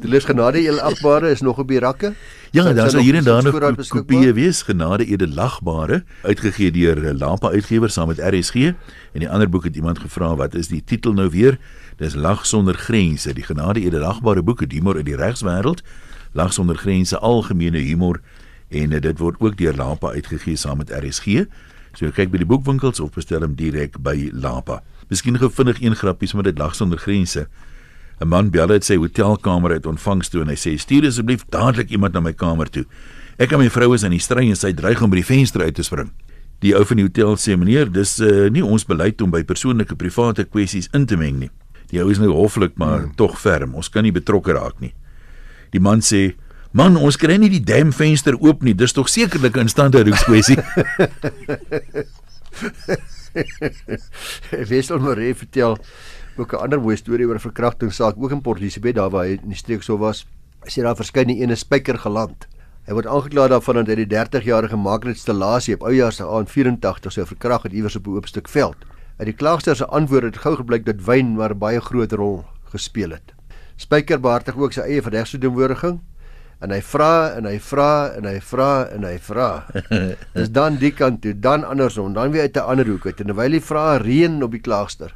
Die 0.00 0.10
les 0.12 0.24
genade 0.28 0.60
el 0.68 0.80
agbare 0.80 1.30
is 1.32 1.40
nog 1.40 1.58
op 1.58 1.68
die 1.68 1.78
rakke. 1.80 2.12
Ja, 2.52 2.72
daar 2.72 2.90
sal 2.90 3.00
hier 3.00 3.14
en 3.14 3.24
daar 3.24 3.42
nog 3.42 3.88
kopieë 3.88 4.32
wees 4.36 4.62
genade 4.62 5.06
edelagbare 5.06 6.02
uitgegee 6.22 6.70
deur 6.70 7.14
Lampa 7.14 7.50
uitgewers 7.50 7.92
saam 7.92 8.08
met 8.12 8.20
RSG 8.20 8.54
en 8.54 9.24
die 9.24 9.30
ander 9.30 9.48
boek 9.48 9.64
het 9.64 9.76
iemand 9.76 9.98
gevra 9.98 10.34
wat 10.36 10.54
is 10.54 10.68
die 10.68 10.82
titel 10.84 11.12
nou 11.12 11.30
weer? 11.30 11.58
Dis 11.96 12.14
Lag 12.14 12.46
sonder 12.46 12.74
grense, 12.74 13.32
die 13.32 13.44
genade 13.44 13.80
edelagbare 13.80 14.42
boeke 14.42 14.68
humor 14.68 14.98
in 14.98 15.04
die 15.04 15.16
regswêreld. 15.16 15.80
Lag 16.32 16.52
sonder 16.52 16.76
grense 16.76 17.18
algemene 17.18 17.78
humor 17.78 18.20
en 18.68 18.90
dit 19.00 19.18
word 19.18 19.40
ook 19.40 19.56
deur 19.56 19.74
Lampa 19.74 20.12
uitgegee 20.12 20.56
saam 20.56 20.76
met 20.84 20.92
RSG. 20.92 21.46
So 21.96 22.12
kyk 22.12 22.28
by 22.28 22.42
die 22.42 22.48
boekwinkels 22.48 23.00
of 23.00 23.14
bestel 23.16 23.40
hom 23.40 23.54
direk 23.56 23.94
by 24.04 24.28
Lapa. 24.36 24.82
Miskien 25.08 25.38
gou 25.40 25.48
vinnig 25.48 25.80
een 25.80 25.96
grappies 25.96 26.34
met 26.36 26.44
dit 26.44 26.58
lag 26.60 26.74
sonder 26.76 27.00
grense. 27.00 27.46
'n 28.20 28.28
Man 28.28 28.50
bel 28.50 28.70
uit 28.70 28.84
sy 28.84 28.96
hotelkamer 28.96 29.70
uit 29.70 29.86
ontvangs 29.86 30.28
toe 30.28 30.40
en 30.42 30.48
hy 30.48 30.56
sê: 30.56 30.78
"Stuur 30.78 31.06
asseblief 31.06 31.44
dadelik 31.50 31.90
iemand 31.90 32.12
na 32.14 32.20
my 32.20 32.32
kamer 32.32 32.70
toe. 32.70 32.84
Ek 33.38 33.52
en 33.52 33.58
my 33.58 33.68
vrou 33.68 33.94
is 33.94 34.02
in 34.02 34.10
die 34.10 34.20
stry 34.20 34.48
en 34.48 34.56
sy 34.56 34.72
dreig 34.72 35.02
om 35.02 35.10
by 35.10 35.16
die 35.16 35.24
venster 35.24 35.60
uit 35.62 35.74
te 35.74 35.82
spring." 35.82 36.10
Die 36.60 36.74
ou 36.74 36.84
van 36.84 36.96
die 36.96 37.04
hotel 37.04 37.36
sê: 37.36 37.56
"Meneer, 37.56 37.92
dis 37.92 38.20
uh, 38.20 38.48
nie 38.48 38.64
ons 38.64 38.84
beleid 38.84 39.20
om 39.20 39.30
by 39.30 39.42
persoonlike 39.44 39.96
private 39.96 40.44
kwessies 40.44 40.88
in 40.94 41.06
te 41.06 41.16
meng 41.16 41.38
nie." 41.38 41.50
Die 41.90 42.00
ou 42.00 42.10
is 42.10 42.18
nou 42.18 42.32
hoflik, 42.32 42.76
maar 42.76 43.00
hmm. 43.00 43.14
tog 43.14 43.40
ferm. 43.40 43.74
Ons 43.74 43.88
kan 43.88 44.02
nie 44.02 44.12
betrokke 44.12 44.52
raak 44.52 44.80
nie. 44.80 44.94
Die 45.72 45.80
man 45.80 46.00
sê: 46.00 46.34
Man, 46.72 46.96
ons 46.96 47.16
kry 47.16 47.36
nie 47.36 47.50
die 47.50 47.64
dam 47.64 47.92
venster 47.92 48.34
oop 48.40 48.62
nie. 48.62 48.74
Dis 48.74 48.92
tog 48.92 49.08
sekerlik 49.08 49.56
'n 49.56 49.60
instandhoudingskwessie. 49.68 50.56
Wessel 54.70 54.98
Maree 54.98 55.34
vertel 55.34 55.78
ook 56.38 56.52
'n 56.52 56.62
ander 56.62 56.80
mooi 56.80 56.96
storie 56.96 57.26
oor 57.26 57.34
'n 57.34 57.48
verkrachtingssaak 57.48 58.14
ook 58.18 58.30
in 58.30 58.40
Port 58.40 58.60
Elizabeth 58.60 58.94
daar 58.94 59.10
waar 59.10 59.24
hy 59.24 59.38
in 59.42 59.48
die 59.48 59.56
streek 59.56 59.82
so 59.82 59.98
was. 59.98 60.26
Hy 60.64 60.70
sê 60.70 60.82
daar 60.82 60.96
verskyn 60.96 61.28
'n 61.28 61.42
ene 61.42 61.54
spyker 61.54 61.98
geland. 61.98 62.46
Hy 62.86 62.92
word 62.92 63.06
aangekla 63.06 63.48
daarvan 63.48 63.74
dat 63.74 63.86
hy 63.86 63.94
die 63.94 64.06
30-jarige 64.06 64.76
Margaret 64.76 65.18
Stellasie 65.18 65.74
op 65.74 65.82
oujaar 65.82 66.12
se 66.12 66.24
aand 66.24 66.50
84 66.50 67.12
sou 67.12 67.26
verkragt 67.26 67.62
het 67.62 67.72
iewers 67.72 67.96
op 67.96 68.06
'n 68.06 68.10
oop 68.10 68.26
stuk 68.26 68.48
veld. 68.48 68.76
Uit 69.18 69.26
die 69.26 69.34
klaagster 69.34 69.76
se 69.76 69.86
antwoorde 69.86 70.26
het 70.26 70.38
gou 70.38 70.56
gebleik 70.56 70.84
dat 70.84 71.04
wyn 71.04 71.34
maar 71.36 71.50
'n 71.50 71.58
baie 71.58 71.80
groot 71.80 72.12
rol 72.12 72.44
gespeel 72.64 73.10
het. 73.10 73.32
Spyker 73.76 74.20
behartig 74.20 74.56
ook 74.56 74.72
sy 74.72 74.80
eie 74.80 75.02
verdegsverdediging 75.02 76.00
en 76.60 76.70
hy 76.70 76.80
vra 76.80 77.34
en 77.36 77.44
hy 77.44 77.58
vra 77.58 77.90
en 78.16 78.24
hy 78.24 78.40
vra 78.40 78.70
en 78.92 79.04
hy 79.04 79.18
vra. 79.18 79.48
Dis 80.36 80.50
dan 80.50 80.78
die 80.80 80.92
kant 80.92 81.22
toe, 81.22 81.34
dan 81.34 81.64
andersom, 81.64 82.14
dan 82.16 82.30
weer 82.30 82.42
uit 82.48 82.56
'n 82.56 82.68
ander 82.72 82.86
hoek 82.86 83.06
uit. 83.06 83.20
En 83.20 83.26
terwyl 83.26 83.52
hy 83.52 83.60
vra 83.60 83.96
reën 83.96 84.42
op 84.42 84.50
die 84.50 84.60
klaagster, 84.60 85.12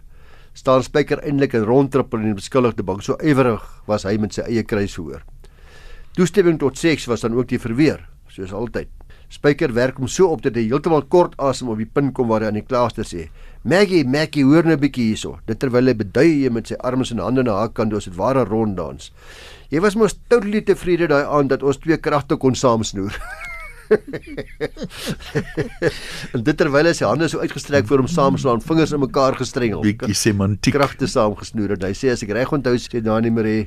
staan 0.61 0.85
Spyker 0.85 1.23
eintlik 1.25 1.55
in 1.57 1.64
rondtrippel 1.64 2.20
in 2.20 2.35
die 2.35 2.38
beskuldigde 2.38 2.85
bank. 2.85 3.05
So 3.07 3.16
ywerig 3.25 3.64
was 3.88 4.05
hy 4.05 4.18
met 4.20 4.37
sy 4.37 4.44
eie 4.44 4.64
kruishoor. 4.68 5.23
Toestemming 6.18 6.59
tot 6.61 6.77
seks 6.77 7.07
was 7.09 7.25
dan 7.25 7.37
ook 7.38 7.49
die 7.49 7.61
verweer, 7.62 8.03
soos 8.29 8.53
altyd. 8.53 8.90
Spyker 9.31 9.70
werk 9.73 10.01
hom 10.03 10.09
so 10.11 10.27
op 10.35 10.42
dat 10.42 10.57
hy 10.59 10.64
heeltemal 10.66 11.05
kort 11.07 11.37
asem 11.38 11.70
op 11.70 11.79
die 11.79 11.87
punt 11.87 12.12
kom 12.16 12.29
waar 12.29 12.42
hy 12.42 12.51
aan 12.51 12.59
die 12.59 12.66
klaagster 12.66 13.07
sê: 13.07 13.29
"Maggie, 13.62 14.03
Maggie, 14.05 14.44
hoor 14.44 14.66
nou 14.66 14.75
'n 14.75 14.81
bietjie 14.83 15.07
hierso." 15.14 15.38
Dit 15.46 15.61
terwyl 15.61 15.87
hy 15.87 15.94
bedui 15.94 16.51
met 16.51 16.66
sy 16.66 16.75
arms 16.75 17.12
en 17.12 17.23
hande 17.23 17.44
na 17.44 17.55
haar 17.55 17.70
kant, 17.70 17.92
dis 17.92 18.09
'n 18.09 18.16
ware 18.16 18.44
ronddans. 18.44 19.12
Jy 19.70 19.81
was 19.81 19.94
mos 19.96 20.18
totally 20.29 20.61
tevrede 20.61 21.07
daai 21.07 21.25
aand 21.25 21.49
dat 21.49 21.62
ons 21.62 21.79
twee 21.79 21.96
kragte 21.96 22.37
kon 22.37 22.55
saamsnoer. 22.55 23.14
en 26.35 26.44
dit 26.46 26.57
terwyl 26.57 26.87
hy 26.87 26.92
sy 26.96 27.07
hande 27.09 27.29
so 27.31 27.42
uitgestrek 27.42 27.88
voor 27.90 28.05
hom 28.05 28.11
saamslaan, 28.11 28.62
vingers 28.64 28.94
in 28.94 29.03
mekaar 29.03 29.35
gestrengel. 29.38 29.83
Bietjie 29.85 30.18
semantiek. 30.18 30.76
Kragte 30.76 31.09
saamgesnoer 31.11 31.74
en 31.76 31.88
hy 31.88 31.94
sê 31.98 32.12
as 32.14 32.22
ek 32.26 32.35
reg 32.37 32.55
onthou 32.55 32.76
sê 32.79 33.03
Dani 33.05 33.33
Marie 33.35 33.64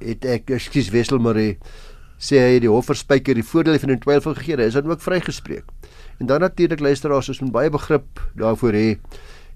het 0.00 0.24
ek 0.36 0.44
ekskuus 0.56 0.88
Wessel 0.94 1.20
Marie 1.22 1.56
sê 2.16 2.40
hy 2.40 2.60
die 2.64 2.72
hofverspyker 2.72 3.36
die 3.36 3.44
voordeel 3.44 3.78
van 3.82 3.92
'n 3.92 4.00
twyfel 4.00 4.34
gegee, 4.34 4.56
hy 4.56 4.68
is 4.72 4.78
dan 4.78 4.90
ook 4.90 5.04
vrygespreek. 5.04 5.66
En 6.20 6.26
dan 6.26 6.40
natuurlik 6.40 6.80
luisteraars 6.80 7.28
is 7.28 7.40
met 7.40 7.52
baie 7.52 7.70
begrip 7.70 8.20
daarvoor 8.34 8.72
hê 8.72 8.96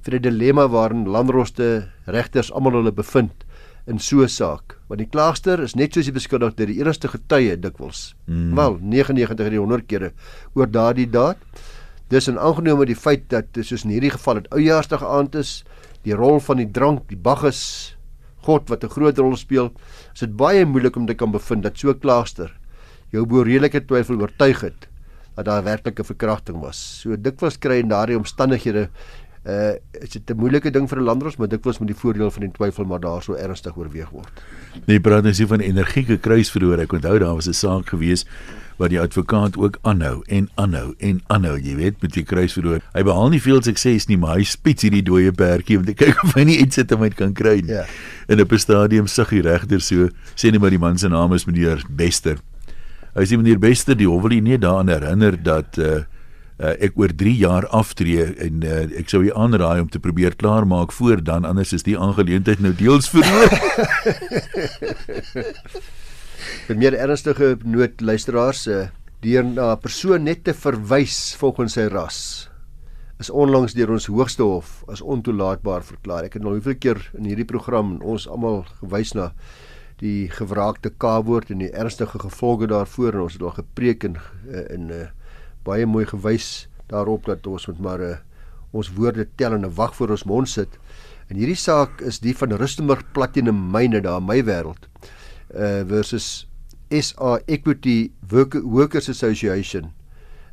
vir 0.04 0.18
die 0.18 0.30
dilemma 0.30 0.68
waarin 0.68 1.08
landroste 1.08 1.88
regters 2.06 2.52
almal 2.52 2.72
hulle 2.72 2.92
bevind 2.92 3.44
in 3.90 3.98
so 3.98 4.22
'n 4.22 4.28
saak. 4.28 4.78
Want 4.88 5.00
die 5.02 5.10
klaagster 5.10 5.60
is 5.60 5.74
net 5.74 5.94
soos 5.94 6.06
die 6.06 6.14
beskuldigde 6.14 6.66
die 6.66 6.80
enigste 6.80 7.08
getuie 7.08 7.56
dikwels. 7.56 8.14
Mm. 8.26 8.54
Wel, 8.54 8.78
99 8.80 9.40
uit 9.40 9.50
die 9.50 9.58
100 9.58 9.86
kere 9.86 10.12
oor 10.54 10.66
daardie 10.66 11.10
daad. 11.10 11.36
Dis 12.08 12.28
in 12.28 12.38
aangenome 12.38 12.86
die 12.86 12.96
feit 12.96 13.28
dat 13.28 13.46
soos 13.60 13.84
in 13.84 13.90
hierdie 13.90 14.10
geval 14.10 14.34
dit 14.34 14.50
oujaarsdag 14.50 15.04
aand 15.04 15.34
is, 15.34 15.64
die 16.02 16.14
rol 16.14 16.40
van 16.40 16.56
die 16.56 16.70
drank, 16.70 17.08
die 17.08 17.16
bagges, 17.16 17.96
God 18.46 18.68
wat 18.68 18.84
'n 18.84 18.88
groot 18.88 19.18
rol 19.18 19.36
speel, 19.36 19.72
is 20.14 20.20
dit 20.20 20.36
baie 20.36 20.64
moeilik 20.64 20.96
om 20.96 21.06
te 21.06 21.14
kan 21.14 21.30
bevind 21.30 21.62
dat 21.62 21.78
so 21.78 21.90
'n 21.90 21.98
klaagster 21.98 22.50
jou 23.12 23.26
boredelike 23.26 23.86
twyfel 23.86 24.20
oortuig 24.20 24.60
het 24.60 24.86
dat 25.36 25.44
daar 25.44 25.64
werklik 25.64 26.00
'n 26.00 26.04
verkrachting 26.04 26.60
was. 26.60 27.00
So 27.00 27.16
dikwels 27.16 27.58
kry 27.58 27.78
in 27.78 27.88
daardie 27.88 28.16
omstandighede 28.16 28.88
uh 29.48 29.72
is 30.00 30.10
dit 30.10 30.30
'n 30.30 30.36
moeilike 30.36 30.70
ding 30.70 30.88
vir 30.88 30.98
'n 30.98 31.04
landros, 31.04 31.36
maar 31.36 31.48
dikwels 31.48 31.78
met 31.78 31.88
die 31.88 31.96
voordeel 31.96 32.30
van 32.30 32.42
die 32.42 32.52
twyfel 32.52 32.84
maar 32.84 33.00
daar 33.00 33.22
so 33.22 33.34
ernstig 33.34 33.76
oorweeg 33.76 34.10
word. 34.10 34.42
Nee, 34.86 35.00
praat 35.00 35.22
nou 35.22 35.46
van 35.46 35.60
energieke 35.60 36.18
kruisverhoor. 36.18 36.78
Ek 36.78 36.92
onthou 36.92 37.18
daar 37.18 37.34
was 37.34 37.48
'n 37.48 37.52
saak 37.52 37.88
gewees 37.88 38.26
waar 38.80 38.88
die 38.88 39.00
advokaat 39.00 39.56
ook 39.56 39.78
aanhou 39.82 40.22
en 40.26 40.48
aanhou 40.54 40.94
en 40.98 41.20
aanhou, 41.26 41.58
jy 41.60 41.74
weet, 41.76 42.00
met 42.00 42.12
die 42.12 42.24
kruisverhoor. 42.24 42.80
Hy 42.92 43.02
behaal 43.02 43.28
nie 43.28 43.42
veel 43.42 43.62
sukses 43.62 44.06
nie, 44.08 44.16
maar 44.16 44.36
hy 44.36 44.46
spits 44.48 44.82
hierdie 44.82 45.02
dooie 45.02 45.32
perdjie 45.32 45.76
om 45.78 45.84
te 45.84 45.94
kyk 46.00 46.22
of 46.24 46.34
hy 46.34 46.44
nie 46.44 46.58
iets 46.64 46.78
uit 46.78 46.90
hom 46.90 47.08
kan 47.12 47.34
kry 47.36 47.60
nie. 47.60 47.76
Ja. 47.76 47.84
In 48.28 48.40
'n 48.40 48.58
stadium 48.58 49.06
sug 49.06 49.28
die 49.28 49.42
regter 49.42 49.80
so, 49.80 50.08
sê 50.34 50.50
net 50.50 50.60
maar 50.60 50.70
die 50.70 50.78
man 50.78 50.98
se 50.98 51.08
naam 51.08 51.32
is 51.32 51.44
meneer 51.44 51.84
Bester. 51.90 52.38
Hy 53.14 53.24
sê 53.24 53.36
meneer 53.36 53.58
Bester, 53.58 53.96
die 53.96 54.08
hof 54.08 54.22
wil 54.22 54.40
nie 54.40 54.58
daaraan 54.58 54.88
herinner 54.88 55.42
dat 55.42 55.78
uh 55.78 56.00
uh, 56.60 56.74
ek 56.78 56.98
oor 57.00 57.12
3 57.16 57.32
jaar 57.40 57.66
aftree 57.76 58.26
en 58.44 58.62
uh, 58.64 58.84
ek 59.00 59.08
sou 59.12 59.22
u 59.24 59.32
aanraai 59.32 59.80
om 59.80 59.88
te 59.88 60.02
probeer 60.02 60.36
klaarmaak 60.36 60.92
voor 60.92 61.24
dan 61.24 61.48
anders 61.48 61.72
is 61.72 61.86
die 61.86 61.98
aangeleentheid 61.98 62.60
nou 62.60 62.74
deels 62.76 63.08
verloor. 63.12 63.50
Vir 66.68 66.78
meer 66.78 66.96
ernstige 66.96 67.56
nood 67.64 68.00
luisteraars 68.00 68.66
uh, 68.68 68.86
deur 69.24 69.44
na 69.44 69.72
'n 69.72 69.80
persoon 69.80 70.24
net 70.24 70.44
te 70.44 70.54
verwys 70.54 71.34
volgens 71.40 71.76
sy 71.76 71.88
ras 71.88 72.50
is 73.20 73.28
onlangs 73.30 73.74
deur 73.76 73.90
ons 73.92 74.08
hoogste 74.08 74.42
hof 74.42 74.80
as 74.88 75.02
ontoelaatbaar 75.04 75.84
verklaar. 75.84 76.24
Ek 76.24 76.38
het 76.38 76.42
nou 76.42 76.54
hoeveel 76.56 76.78
keer 76.80 77.00
in 77.18 77.28
hierdie 77.28 77.44
program 77.44 77.98
ons 78.00 78.24
almal 78.24 78.64
gewys 78.80 79.12
na 79.12 79.32
die 80.00 80.30
gewraakte 80.32 80.88
K-woord 80.96 81.50
en 81.52 81.60
die 81.60 81.72
ernstige 81.76 82.18
gevolge 82.22 82.70
daarvoor 82.72 83.12
en 83.18 83.26
ons 83.26 83.36
het 83.36 83.44
al 83.44 83.58
gepreek 83.58 84.04
in 84.08 84.16
in 84.48 84.88
'n 84.88 85.10
baie 85.70 85.86
mooi 85.86 86.06
gewys 86.10 86.66
daarop 86.90 87.28
dat 87.30 87.46
ons 87.46 87.68
moet 87.70 87.80
maar 87.86 88.02
uh, 88.02 88.16
ons 88.74 88.90
woorde 88.96 89.26
tel 89.38 89.54
en 89.54 89.66
'n 89.66 89.74
wag 89.74 89.94
voor 89.94 90.10
ons 90.10 90.24
mond 90.24 90.48
sit. 90.48 90.78
En 91.30 91.36
hierdie 91.36 91.58
saak 91.58 92.00
is 92.00 92.18
die 92.18 92.34
van 92.34 92.52
Rustenburg 92.58 93.02
Platinum 93.14 93.70
Myne 93.70 94.00
daar 94.00 94.18
in 94.18 94.26
my 94.26 94.42
wêreld. 94.42 94.88
Uh 95.54 95.82
versus 95.86 96.46
SA 96.90 97.38
Equity 97.46 98.10
Workers 98.62 99.08
Association 99.08 99.92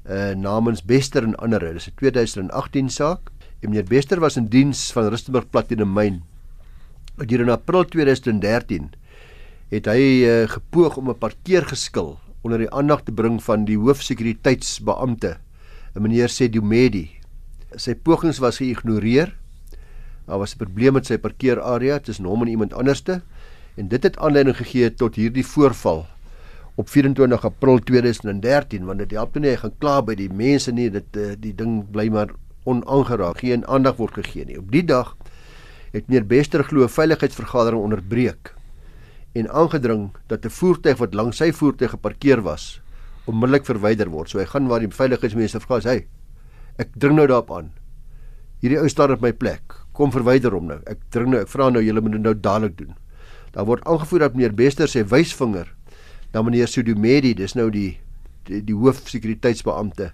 uh 0.10 0.34
namens 0.36 0.84
Bester 0.86 1.23
en 1.23 1.36
ander. 1.36 1.73
Dis 1.73 1.89
'n 1.89 1.95
2018 1.95 2.89
saak. 2.89 3.32
En 3.62 3.69
meneer 3.69 3.89
Bester 3.89 4.19
was 4.19 4.38
in 4.38 4.47
diens 4.47 4.91
van 4.91 5.10
Rustenburg 5.10 5.49
Platinum 5.49 5.93
Mine. 5.93 6.21
Hier 7.27 7.39
in 7.39 7.49
April 7.49 7.86
2013 7.86 8.91
het 9.69 9.86
hy 9.86 10.01
uh, 10.23 10.47
gepoog 10.47 10.97
om 10.97 11.10
'n 11.10 11.17
parkeergeskil 11.17 12.19
onder 12.41 12.60
die 12.60 12.71
aandag 12.71 13.04
te 13.04 13.12
bring 13.12 13.39
van 13.43 13.65
die 13.65 13.78
hoofsekuriteitsbeampte, 13.78 15.38
'n 15.95 16.02
meneer 16.02 16.30
Sedumedi. 16.30 17.10
Sy 17.76 17.95
pogings 17.95 18.39
was 18.39 18.58
geïgnoreer. 18.58 19.36
Daar 20.28 20.39
was 20.39 20.54
'n 20.54 20.58
probleem 20.58 20.93
met 20.93 21.06
sy 21.06 21.17
parkeerarea 21.17 22.00
tussen 22.00 22.26
hom 22.26 22.41
en 22.41 22.47
iemand 22.47 22.73
anderste 22.73 23.21
en 23.78 23.88
dit 23.88 24.04
het 24.04 24.17
aanleiding 24.17 24.58
gegee 24.58 24.93
tot 24.93 25.15
hierdie 25.15 25.45
voorval 25.45 26.06
op 26.76 26.89
24 26.89 27.45
April 27.45 27.80
2013 27.80 28.86
want 28.86 29.00
dit 29.00 29.13
help 29.17 29.38
nie 29.38 29.50
hy 29.50 29.60
gaan 29.62 29.73
kla 29.82 30.02
by 30.02 30.15
die 30.17 30.30
mense 30.30 30.73
nie 30.73 30.89
dit 30.93 31.17
uh, 31.17 31.32
die 31.38 31.54
ding 31.58 31.80
bly 31.93 32.08
maar 32.13 32.34
onaangeraak 32.69 33.41
geen 33.45 33.65
aandag 33.65 33.97
word 34.02 34.17
gegee 34.17 34.45
nie 34.45 34.60
op 34.62 34.71
die 34.73 34.84
dag 34.86 35.15
het 35.93 36.08
meneer 36.08 36.26
Bester 36.30 36.65
glo 36.67 36.89
veiligheidsvergadering 36.89 37.82
onderbreek 37.82 38.57
en 39.38 39.50
aangedring 39.50 40.10
dat 40.28 40.45
'n 40.45 40.50
voertuig 40.50 40.97
wat 40.97 41.13
langs 41.13 41.38
sy 41.38 41.52
voertuig 41.52 41.91
geparkeer 41.91 42.41
was 42.41 42.82
onmiddellik 43.28 43.65
verwyder 43.65 44.10
word. 44.10 44.30
So 44.30 44.39
hy 44.39 44.45
gaan 44.45 44.67
waar 44.67 44.80
die 44.80 44.88
veiligheidsmense 44.88 45.60
vra 45.60 45.80
hy 45.84 46.06
ek 46.78 46.93
dring 46.95 47.17
nou 47.17 47.28
daarop 47.28 47.52
aan. 47.52 47.71
Hierdie 48.62 48.80
ou 48.80 48.89
staan 48.89 49.12
op 49.12 49.21
my 49.21 49.34
plek. 49.34 49.73
Kom 49.93 50.12
verwyder 50.13 50.54
hom 50.54 50.67
nou. 50.69 50.80
Ek 50.86 51.02
dring 51.13 51.30
nou 51.30 51.41
ek 51.41 51.50
vra 51.50 51.69
nou 51.69 51.82
julle 51.82 52.02
moet 52.02 52.12
dit 52.12 52.21
nou 52.21 52.34
dadelik 52.34 52.78
doen. 52.78 52.95
Daar 53.54 53.65
word 53.65 53.86
aangevoer 53.86 54.19
dat 54.19 54.36
meneer 54.36 54.54
Bester 54.54 54.88
sy 54.88 55.04
wysvinger 55.04 55.73
na 56.34 56.41
meneer 56.41 56.67
Sudumedi, 56.67 57.34
dis 57.34 57.56
nou 57.56 57.69
die 57.73 57.97
die, 58.47 58.62
die 58.63 58.76
hoofsekuriteitsbeampte 58.76 60.12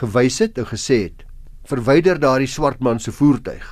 gewys 0.00 0.40
het 0.42 0.58
en 0.58 0.66
gesê 0.66 1.02
het 1.04 1.24
verwyder 1.68 2.18
daardie 2.18 2.48
swart 2.50 2.80
man 2.80 2.98
se 2.98 3.12
voertuig. 3.12 3.66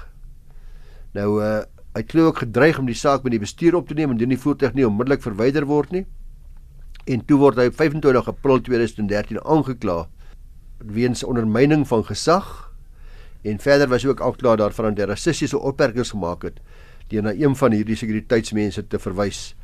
Nou 1.16 1.40
uh 1.42 1.64
hy 1.96 2.02
het 2.04 2.14
ook 2.20 2.42
gedreig 2.44 2.78
om 2.78 2.87
die 2.87 2.94
saak 2.94 3.22
met 3.24 3.32
die 3.32 3.40
bestuur 3.40 3.74
op 3.78 3.88
te 3.88 3.94
neem 3.96 4.11
indien 4.12 4.35
die 4.35 4.40
voertuig 4.40 4.74
nie 4.76 4.85
onmiddellik 4.85 5.22
verwyder 5.24 5.64
word 5.64 5.94
nie. 5.94 6.04
En 7.09 7.22
toe 7.24 7.38
word 7.40 7.56
hy 7.56 7.70
op 7.70 7.78
25 7.78 8.28
April 8.28 8.61
2013 8.61 9.40
aangekla 9.40 10.02
weens 10.85 11.24
ondermyning 11.24 11.87
van 11.88 12.04
gesag 12.04 12.50
en 13.46 13.62
verder 13.62 13.88
was 13.88 14.04
ook 14.04 14.20
aankla 14.20 14.56
daarvan 14.61 14.92
dat 14.92 15.06
hy 15.06 15.14
rassistiese 15.14 15.56
opmerkings 15.56 16.12
gemaak 16.12 16.44
het 16.44 16.61
deur 17.09 17.24
na 17.24 17.32
een 17.32 17.56
van 17.56 17.72
hierdie 17.72 17.96
sekuriteitsmense 17.96 18.82
te 18.90 18.98
verwys. 18.98 19.54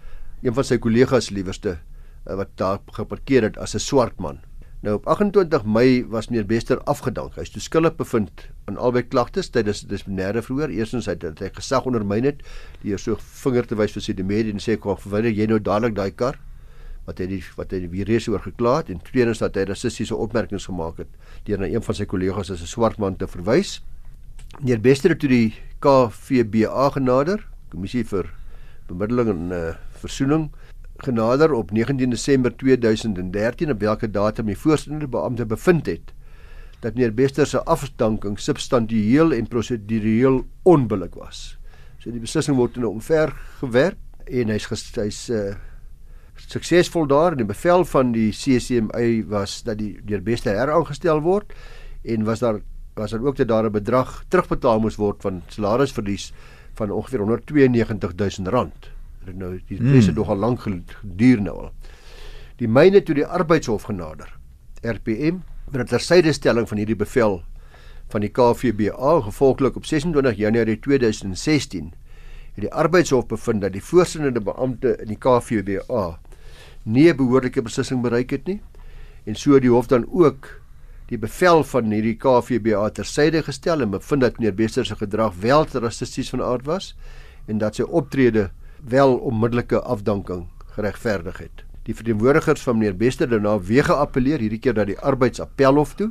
Een 0.43 0.55
van 0.55 0.65
sy 0.65 0.79
kollegas 0.79 1.33
liewerste 1.35 1.77
uh, 1.77 2.37
wat 2.39 2.55
daar 2.57 2.79
geparkeer 2.97 3.51
het 3.51 3.59
as 3.59 3.75
'n 3.75 3.83
swart 3.83 4.21
man. 4.21 4.41
Nou 4.83 4.97
op 4.99 5.05
28 5.07 5.63
Mei 5.65 6.07
was 6.11 6.27
meneer 6.29 6.47
Bester 6.47 6.81
afgedank. 6.91 7.37
Hy 7.39 7.45
is 7.47 7.53
toeskuldig 7.55 7.95
bevind 8.01 8.49
aan 8.67 8.81
albei 8.83 9.05
klagtes 9.07 9.53
tydens 9.55 9.85
dissiplinêre 9.87 10.43
verhoor. 10.43 10.73
Eerstens 10.75 11.07
hy 11.07 11.15
dat 11.23 11.39
hy 11.39 11.53
gesag 11.55 11.87
ondermyn 11.87 12.27
het 12.27 12.41
deur 12.83 12.99
so 12.99 13.15
vinger 13.45 13.69
te 13.71 13.79
wys 13.79 13.95
vir 13.95 14.03
sy 14.03 14.17
medie 14.27 14.51
en 14.51 14.63
sê 14.63 14.75
kom 14.75 14.99
verwyder 14.99 15.31
jy 15.39 15.47
nou 15.47 15.61
dadelik 15.63 15.95
daai 15.95 16.11
kar 16.11 16.41
wat 17.07 17.23
hy 17.23 17.29
die 17.31 17.39
wat 17.55 17.71
hy 17.71 17.85
die 17.87 18.09
reis 18.11 18.27
oor 18.31 18.43
gekla 18.43 18.81
het 18.81 18.91
en 18.91 18.99
tweedens 19.07 19.39
dat 19.43 19.55
hy 19.55 19.69
rassistiese 19.71 20.19
opmerkings 20.19 20.67
gemaak 20.67 20.99
het 21.05 21.15
deur 21.47 21.63
na 21.63 21.71
een 21.71 21.87
van 21.87 21.99
sy 21.99 22.07
kollegas 22.11 22.51
as 22.51 22.67
'n 22.67 22.75
swart 22.75 22.99
man 22.99 23.15
te 23.17 23.31
verwys. 23.31 23.79
Meneer 24.59 24.83
Bester 24.83 25.15
het 25.15 25.21
toe 25.23 25.31
die 25.31 25.55
KVBA 25.79 26.91
genader, 26.99 27.47
kommissie 27.71 28.03
vir 28.03 28.35
bemiddeling 28.89 29.31
en 29.31 29.53
uh, 29.55 29.75
versoening 30.03 30.51
genader 31.03 31.53
op 31.53 31.71
19 31.71 32.11
Desember 32.11 32.57
2013 32.57 33.71
op 33.71 33.83
watter 33.83 34.13
datum 34.13 34.47
die 34.47 34.59
voorsitter 34.59 35.09
beampte 35.09 35.47
bevind 35.47 35.87
het 35.87 36.13
dat 36.83 36.95
meneer 36.95 37.15
Bester 37.15 37.47
se 37.47 37.63
afdanking 37.65 38.39
substansieel 38.41 39.33
en 39.33 39.47
prosedureel 39.47 40.41
onbillik 40.67 41.15
was. 41.15 41.57
So 42.03 42.11
die 42.11 42.23
beslissing 42.23 42.57
word 42.59 42.77
nou 42.77 42.91
omver 42.91 43.31
gewerk 43.61 43.99
en 44.27 44.51
hy's 44.51 44.67
hy's 44.99 45.21
uh, 45.31 45.53
suksesvol 46.51 47.07
daar 47.07 47.37
en 47.37 47.45
die 47.45 47.47
bevel 47.47 47.87
van 47.87 48.11
die 48.17 48.31
CCMA 48.35 49.05
was 49.31 49.61
dat 49.63 49.79
die 49.79 49.95
deur 50.03 50.25
Bester 50.27 50.59
heraangestel 50.59 51.23
word 51.23 51.55
en 52.03 52.27
was 52.27 52.43
daar 52.43 52.59
was 52.99 53.15
daar 53.15 53.23
ook 53.25 53.37
dat 53.37 53.49
daar 53.49 53.65
'n 53.65 53.73
bedrag 53.73 54.25
terugbetaal 54.29 54.81
moes 54.81 54.97
word 54.97 55.23
van 55.23 55.43
salarisverlies 55.49 56.33
van 56.75 56.91
ongeveer 56.91 57.19
192 57.19 58.13
000 58.17 58.51
rand. 58.51 58.92
Dit 59.25 59.37
nou 59.37 59.61
die 59.69 59.79
presse 59.79 60.11
hmm. 60.11 60.19
nogal 60.19 60.37
lank 60.37 60.61
geduur 60.61 61.41
nou 61.41 61.57
al. 61.67 61.73
Die 62.59 62.69
myne 62.69 63.03
toe 63.03 63.15
die 63.15 63.27
arbeidshof 63.27 63.83
genader. 63.83 64.29
RPM 64.83 65.43
met 65.71 65.81
'n 65.81 65.87
tersydestelling 65.87 66.69
van 66.69 66.79
hierdie 66.79 66.97
bevel 66.97 67.43
van 68.09 68.21
die 68.21 68.31
KVBA 68.31 69.21
gevolglik 69.21 69.77
op 69.77 69.87
26 69.87 70.37
Januarie 70.37 70.79
2016 70.79 71.93
het 72.53 72.65
die 72.67 72.73
arbeidshof 72.73 73.27
bevind 73.27 73.61
dat 73.61 73.73
die 73.73 73.85
voorsittende 73.85 74.41
beampte 74.41 74.97
in 75.01 75.09
die 75.09 75.19
KVBA 75.19 76.19
nie 76.83 77.09
'n 77.09 77.17
behoorlike 77.17 77.63
beslissing 77.63 78.03
bereik 78.03 78.31
het 78.31 78.47
nie 78.47 78.61
en 79.25 79.35
so 79.35 79.59
die 79.59 79.71
hof 79.71 79.87
dan 79.87 80.07
ook 80.11 80.61
die 81.09 81.19
bevel 81.19 81.65
van 81.65 81.91
hierdie 81.91 82.17
KVBA 82.17 82.91
tersyde 82.91 83.43
gestel 83.43 83.81
en 83.81 83.91
bevind 83.91 84.21
dat 84.21 84.39
meneer 84.39 84.55
Bester 84.55 84.87
se 84.87 84.97
gedrag 84.97 85.35
wel 85.41 85.67
rassisties 85.73 86.31
van 86.31 86.43
aard 86.43 86.67
was 86.67 86.97
en 87.47 87.59
dat 87.59 87.75
sy 87.75 87.83
optrede 87.83 88.51
wel 88.89 89.17
onmiddellike 89.17 89.81
afdanking 89.81 90.47
geregverdig 90.75 91.39
het. 91.39 91.65
Die 91.83 91.95
verteenwoordigers 91.95 92.63
van 92.63 92.79
meneer 92.79 92.97
Bester 92.97 93.29
het 93.29 93.31
daarna 93.31 93.61
weer 93.61 93.85
geappeleer 93.85 94.39
hierdie 94.39 94.59
keer 94.59 94.75
dat 94.75 94.87
die 94.87 94.99
arbeidsappelhof 94.99 95.95
toe. 95.95 96.11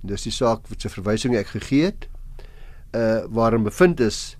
Dis 0.00 0.26
die 0.26 0.32
saak 0.32 0.66
wat 0.68 0.80
se 0.82 0.90
verwysing 0.90 1.36
ek 1.38 1.52
gegee 1.54 1.90
het. 1.90 2.08
Uh 2.96 3.22
waarin 3.30 3.62
bevind 3.62 4.00
is 4.00 4.36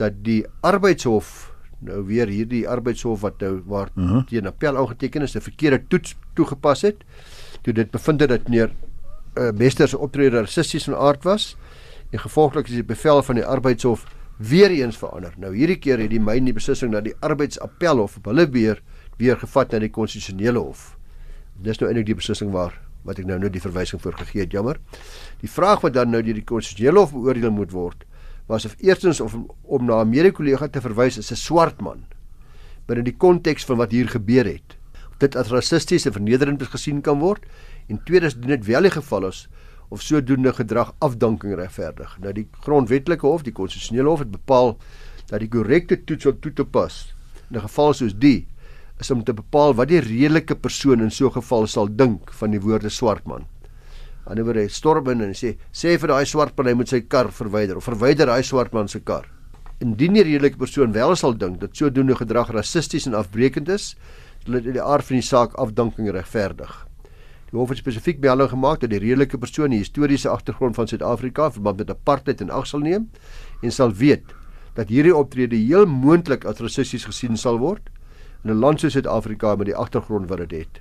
dat 0.00 0.24
die 0.26 0.42
arbeidshof 0.60 1.52
nou 1.78 2.02
weer 2.08 2.28
hierdie 2.28 2.64
arbeidshof 2.68 3.20
wat 3.20 3.40
nou 3.40 3.62
waar 3.66 3.90
uh 3.94 4.10
-huh. 4.10 4.26
teen 4.26 4.46
appel 4.46 4.76
aangeteken 4.76 5.22
is 5.22 5.36
'n 5.36 5.40
verkeerde 5.40 5.82
toets 5.88 6.16
toegepas 6.34 6.82
het. 6.82 7.04
Toe 7.62 7.72
dit 7.72 7.90
bevind 7.90 8.20
het 8.20 8.28
dat 8.28 8.48
meneer 8.48 8.72
uh, 9.34 9.50
Bester 9.50 9.88
se 9.88 9.98
optrede 9.98 10.40
rassisties 10.40 10.84
van 10.84 10.96
aard 10.96 11.24
was 11.24 11.56
en 12.10 12.18
gevolglik 12.18 12.66
is 12.66 12.72
die 12.72 12.84
bevel 12.84 13.22
van 13.22 13.34
die 13.34 13.44
arbeidshof 13.44 14.06
weer 14.36 14.70
eens 14.70 14.96
verander. 14.96 15.34
Nou 15.40 15.54
hierdie 15.54 15.78
keer 15.78 15.98
het 15.98 16.10
die 16.10 16.20
myn 16.20 16.44
die 16.44 16.54
beslissing 16.56 16.92
dat 16.92 17.04
die 17.04 17.14
arbeidsappelhof 17.24 18.16
op 18.16 18.24
hulle 18.32 18.48
weer 18.50 18.82
weer 19.16 19.38
gevat 19.40 19.72
na 19.72 19.80
die 19.80 19.92
konstitusionele 19.92 20.60
hof. 20.60 20.96
Dis 21.64 21.78
nou 21.80 21.88
eintlik 21.88 22.06
die 22.06 22.18
beslissing 22.18 22.52
waar 22.52 22.74
wat 23.06 23.20
ek 23.22 23.28
nou 23.28 23.38
nou 23.38 23.48
die 23.50 23.62
verwysing 23.62 24.02
voor 24.02 24.16
gegee 24.18 24.42
het, 24.42 24.52
jammer. 24.52 24.80
Die 25.40 25.48
vraag 25.48 25.80
wat 25.80 25.94
dan 25.94 26.10
nou 26.10 26.22
deur 26.26 26.34
die 26.34 26.44
konstitusionele 26.44 27.04
hof 27.04 27.14
beoordeel 27.14 27.54
moet 27.54 27.72
word, 27.72 28.02
was 28.50 28.66
of 28.66 28.74
eerstens 28.82 29.20
of 29.20 29.36
om 29.62 29.86
na 29.86 30.02
'n 30.02 30.10
mede-kollega 30.10 30.68
te 30.68 30.80
verwys 30.80 31.18
as 31.18 31.30
'n 31.30 31.36
swart 31.36 31.80
man 31.80 32.04
binne 32.86 33.02
die 33.02 33.16
konteks 33.16 33.64
van 33.64 33.76
wat 33.76 33.90
hier 33.90 34.08
gebeur 34.08 34.46
het. 34.46 34.76
Dit 35.18 35.36
as 35.36 35.50
rassisties 35.50 36.06
en 36.06 36.12
vernederend 36.12 36.62
gesien 36.62 37.00
kan 37.00 37.18
word 37.18 37.42
en 37.88 38.02
tweedens 38.04 38.36
dit 38.36 38.66
wel 38.66 38.82
die 38.82 38.90
geval 38.90 39.28
is 39.30 39.48
of 39.88 40.02
sodoende 40.02 40.52
gedrag 40.52 40.92
afdanking 40.98 41.54
regverdig. 41.54 42.16
Nou 42.20 42.32
die 42.32 42.48
grondwetlike 42.64 43.26
hof, 43.26 43.42
die 43.42 43.52
konstitusionele 43.52 44.08
hof 44.08 44.24
het 44.24 44.30
bepaal 44.30 44.76
dat 45.30 45.40
die 45.40 45.50
korrekte 45.50 45.98
toets 46.04 46.26
om 46.26 46.40
toe 46.40 46.52
te 46.52 46.64
pas 46.64 47.16
in 47.50 47.56
'n 47.56 47.62
geval 47.62 47.94
soos 47.94 48.14
die 48.14 48.46
is 49.00 49.10
om 49.10 49.24
te 49.24 49.34
bepaal 49.36 49.74
wat 49.74 49.88
die 49.88 50.00
redelike 50.00 50.54
persoon 50.54 51.00
in 51.00 51.10
so 51.10 51.26
'n 51.26 51.32
geval 51.32 51.66
sal 51.66 51.88
dink 51.88 52.32
van 52.32 52.50
die 52.50 52.60
woorde 52.60 52.88
swart 52.88 53.26
man. 53.26 53.46
Aan 54.26 54.36
die 54.36 54.42
ander 54.42 54.54
wyse 54.54 54.74
storm 54.74 55.08
in 55.10 55.20
en 55.20 55.34
sê 55.34 55.56
sê 55.72 55.98
vir 55.98 56.08
daai 56.08 56.26
swart 56.26 56.56
man 56.56 56.66
hy 56.66 56.74
moet 56.74 56.88
sy 56.88 57.00
kar 57.00 57.30
verwyder 57.30 57.76
of 57.76 57.84
verwyder 57.84 58.26
daai 58.26 58.42
swart 58.42 58.72
man 58.72 58.88
se 58.88 59.00
kar. 59.00 59.24
Indien 59.80 60.14
die 60.14 60.22
redelike 60.22 60.56
persoon 60.56 60.92
wel 60.92 61.14
sal 61.16 61.34
dink 61.34 61.60
dat 61.60 61.76
sodoende 61.76 62.16
gedrag 62.16 62.50
rassisties 62.50 63.06
en 63.06 63.14
afbreekend 63.14 63.68
is, 63.68 63.94
sal 64.44 64.54
dit 64.54 64.66
in 64.66 64.72
die 64.72 64.82
aard 64.82 65.04
van 65.04 65.16
die 65.16 65.22
saak 65.22 65.54
afdanking 65.54 66.10
regverdig. 66.10 66.85
Die 67.50 67.58
hof 67.58 67.70
het 67.70 67.78
spesifiek 67.78 68.18
melding 68.18 68.50
gemaak 68.50 68.80
dat 68.82 68.90
die 68.90 68.98
redelike 68.98 69.38
persoon 69.38 69.70
die 69.70 69.78
historiese 69.78 70.28
agtergrond 70.28 70.74
van 70.74 70.88
Suid-Afrika 70.90 71.50
verband 71.54 71.78
met 71.78 71.90
apartheid 71.90 72.40
in 72.42 72.50
ag 72.50 72.66
sal 72.66 72.82
neem 72.82 73.06
en 73.62 73.72
sal 73.72 73.92
weet 73.94 74.34
dat 74.74 74.90
hierdie 74.90 75.14
optrede 75.14 75.56
heel 75.56 75.86
moontlik 75.86 76.44
as 76.44 76.58
rassisties 76.60 77.06
gesien 77.06 77.38
sal 77.38 77.60
word 77.62 77.86
in 78.44 78.50
'n 78.50 78.58
land 78.58 78.80
soos 78.80 78.92
Suid-Afrika 78.92 79.54
met 79.56 79.66
die 79.66 79.76
agtergrond 79.76 80.28
wat 80.28 80.38
dit 80.38 80.50
het. 80.50 80.80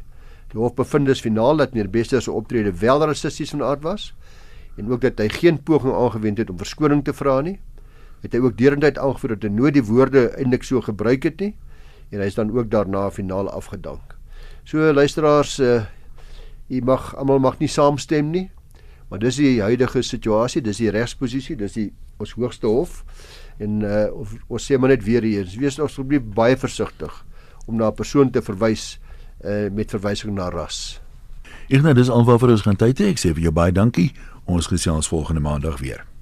Die 0.52 0.60
hof 0.60 0.74
bevind 0.74 1.06
dus 1.06 1.22
finaal 1.22 1.58
dat 1.58 1.74
meneer 1.74 1.90
Bester 1.90 2.22
se 2.22 2.32
optrede 2.32 2.72
wel 2.80 3.06
rassisties 3.06 3.50
van 3.50 3.64
aard 3.64 3.84
was 3.84 4.14
en 4.78 4.92
ook 4.92 5.02
dat 5.02 5.20
hy 5.20 5.30
geen 5.30 5.64
poging 5.64 5.94
aangewend 5.94 6.38
het 6.38 6.50
om 6.50 6.58
verskoning 6.58 7.04
te 7.04 7.14
vra 7.14 7.42
nie. 7.42 7.60
Het 8.22 8.34
hy 8.34 8.40
ook 8.40 8.58
deurentyd 8.58 8.98
aangevoer 8.98 9.30
dat 9.30 9.44
hy 9.44 9.50
nooit 9.50 9.74
die 9.74 9.84
woorde 9.84 10.30
eintlik 10.38 10.64
so 10.64 10.82
gebruik 10.82 11.24
het 11.24 11.40
nie 11.40 11.56
en 12.12 12.20
hy 12.20 12.26
is 12.26 12.36
dan 12.36 12.52
ook 12.58 12.70
daarna 12.70 13.12
finaal 13.12 13.50
afgedank. 13.50 14.16
So 14.64 14.94
luisteraars 14.94 15.60
uh, 15.60 15.84
U 16.70 16.82
mag 16.82 17.14
almal 17.16 17.40
mag 17.40 17.60
nie 17.60 17.70
saamstem 17.70 18.32
nie. 18.32 18.50
Maar 19.10 19.20
dis 19.20 19.38
die 19.38 19.62
huidige 19.62 20.02
situasie, 20.02 20.62
dis 20.62 20.82
die 20.82 20.90
regsposisie, 20.90 21.56
dis 21.56 21.78
die 21.78 21.90
ons 22.18 22.34
hoogste 22.38 22.68
hof. 22.68 23.04
En 23.62 23.82
uh 23.86 24.08
of, 24.14 24.34
ons 24.48 24.66
sê 24.66 24.80
maar 24.80 24.90
net 24.90 25.04
weer 25.06 25.24
eens, 25.24 25.56
wees 25.62 25.80
asseblief 25.80 26.24
baie 26.36 26.58
versigtig 26.58 27.14
om 27.66 27.76
na 27.78 27.88
'n 27.90 27.96
persoon 27.96 28.32
te 28.32 28.42
verwys 28.42 29.00
uh 29.44 29.70
met 29.72 29.90
verwysing 29.90 30.34
na 30.34 30.50
ras. 30.50 31.02
Nou 31.70 31.94
dis 31.94 32.10
alwaar 32.10 32.40
vir 32.40 32.50
ons 32.50 32.62
gaan 32.62 32.76
tyd 32.76 33.00
hê. 33.00 33.10
Ek 33.14 33.20
sê 33.20 33.34
vir 33.34 33.42
jou 33.42 33.52
baie 33.52 33.72
dankie. 33.72 34.14
Ons 34.46 34.68
gesels 34.68 35.08
volgende 35.08 35.42
maandag 35.42 35.80
weer. 35.80 36.15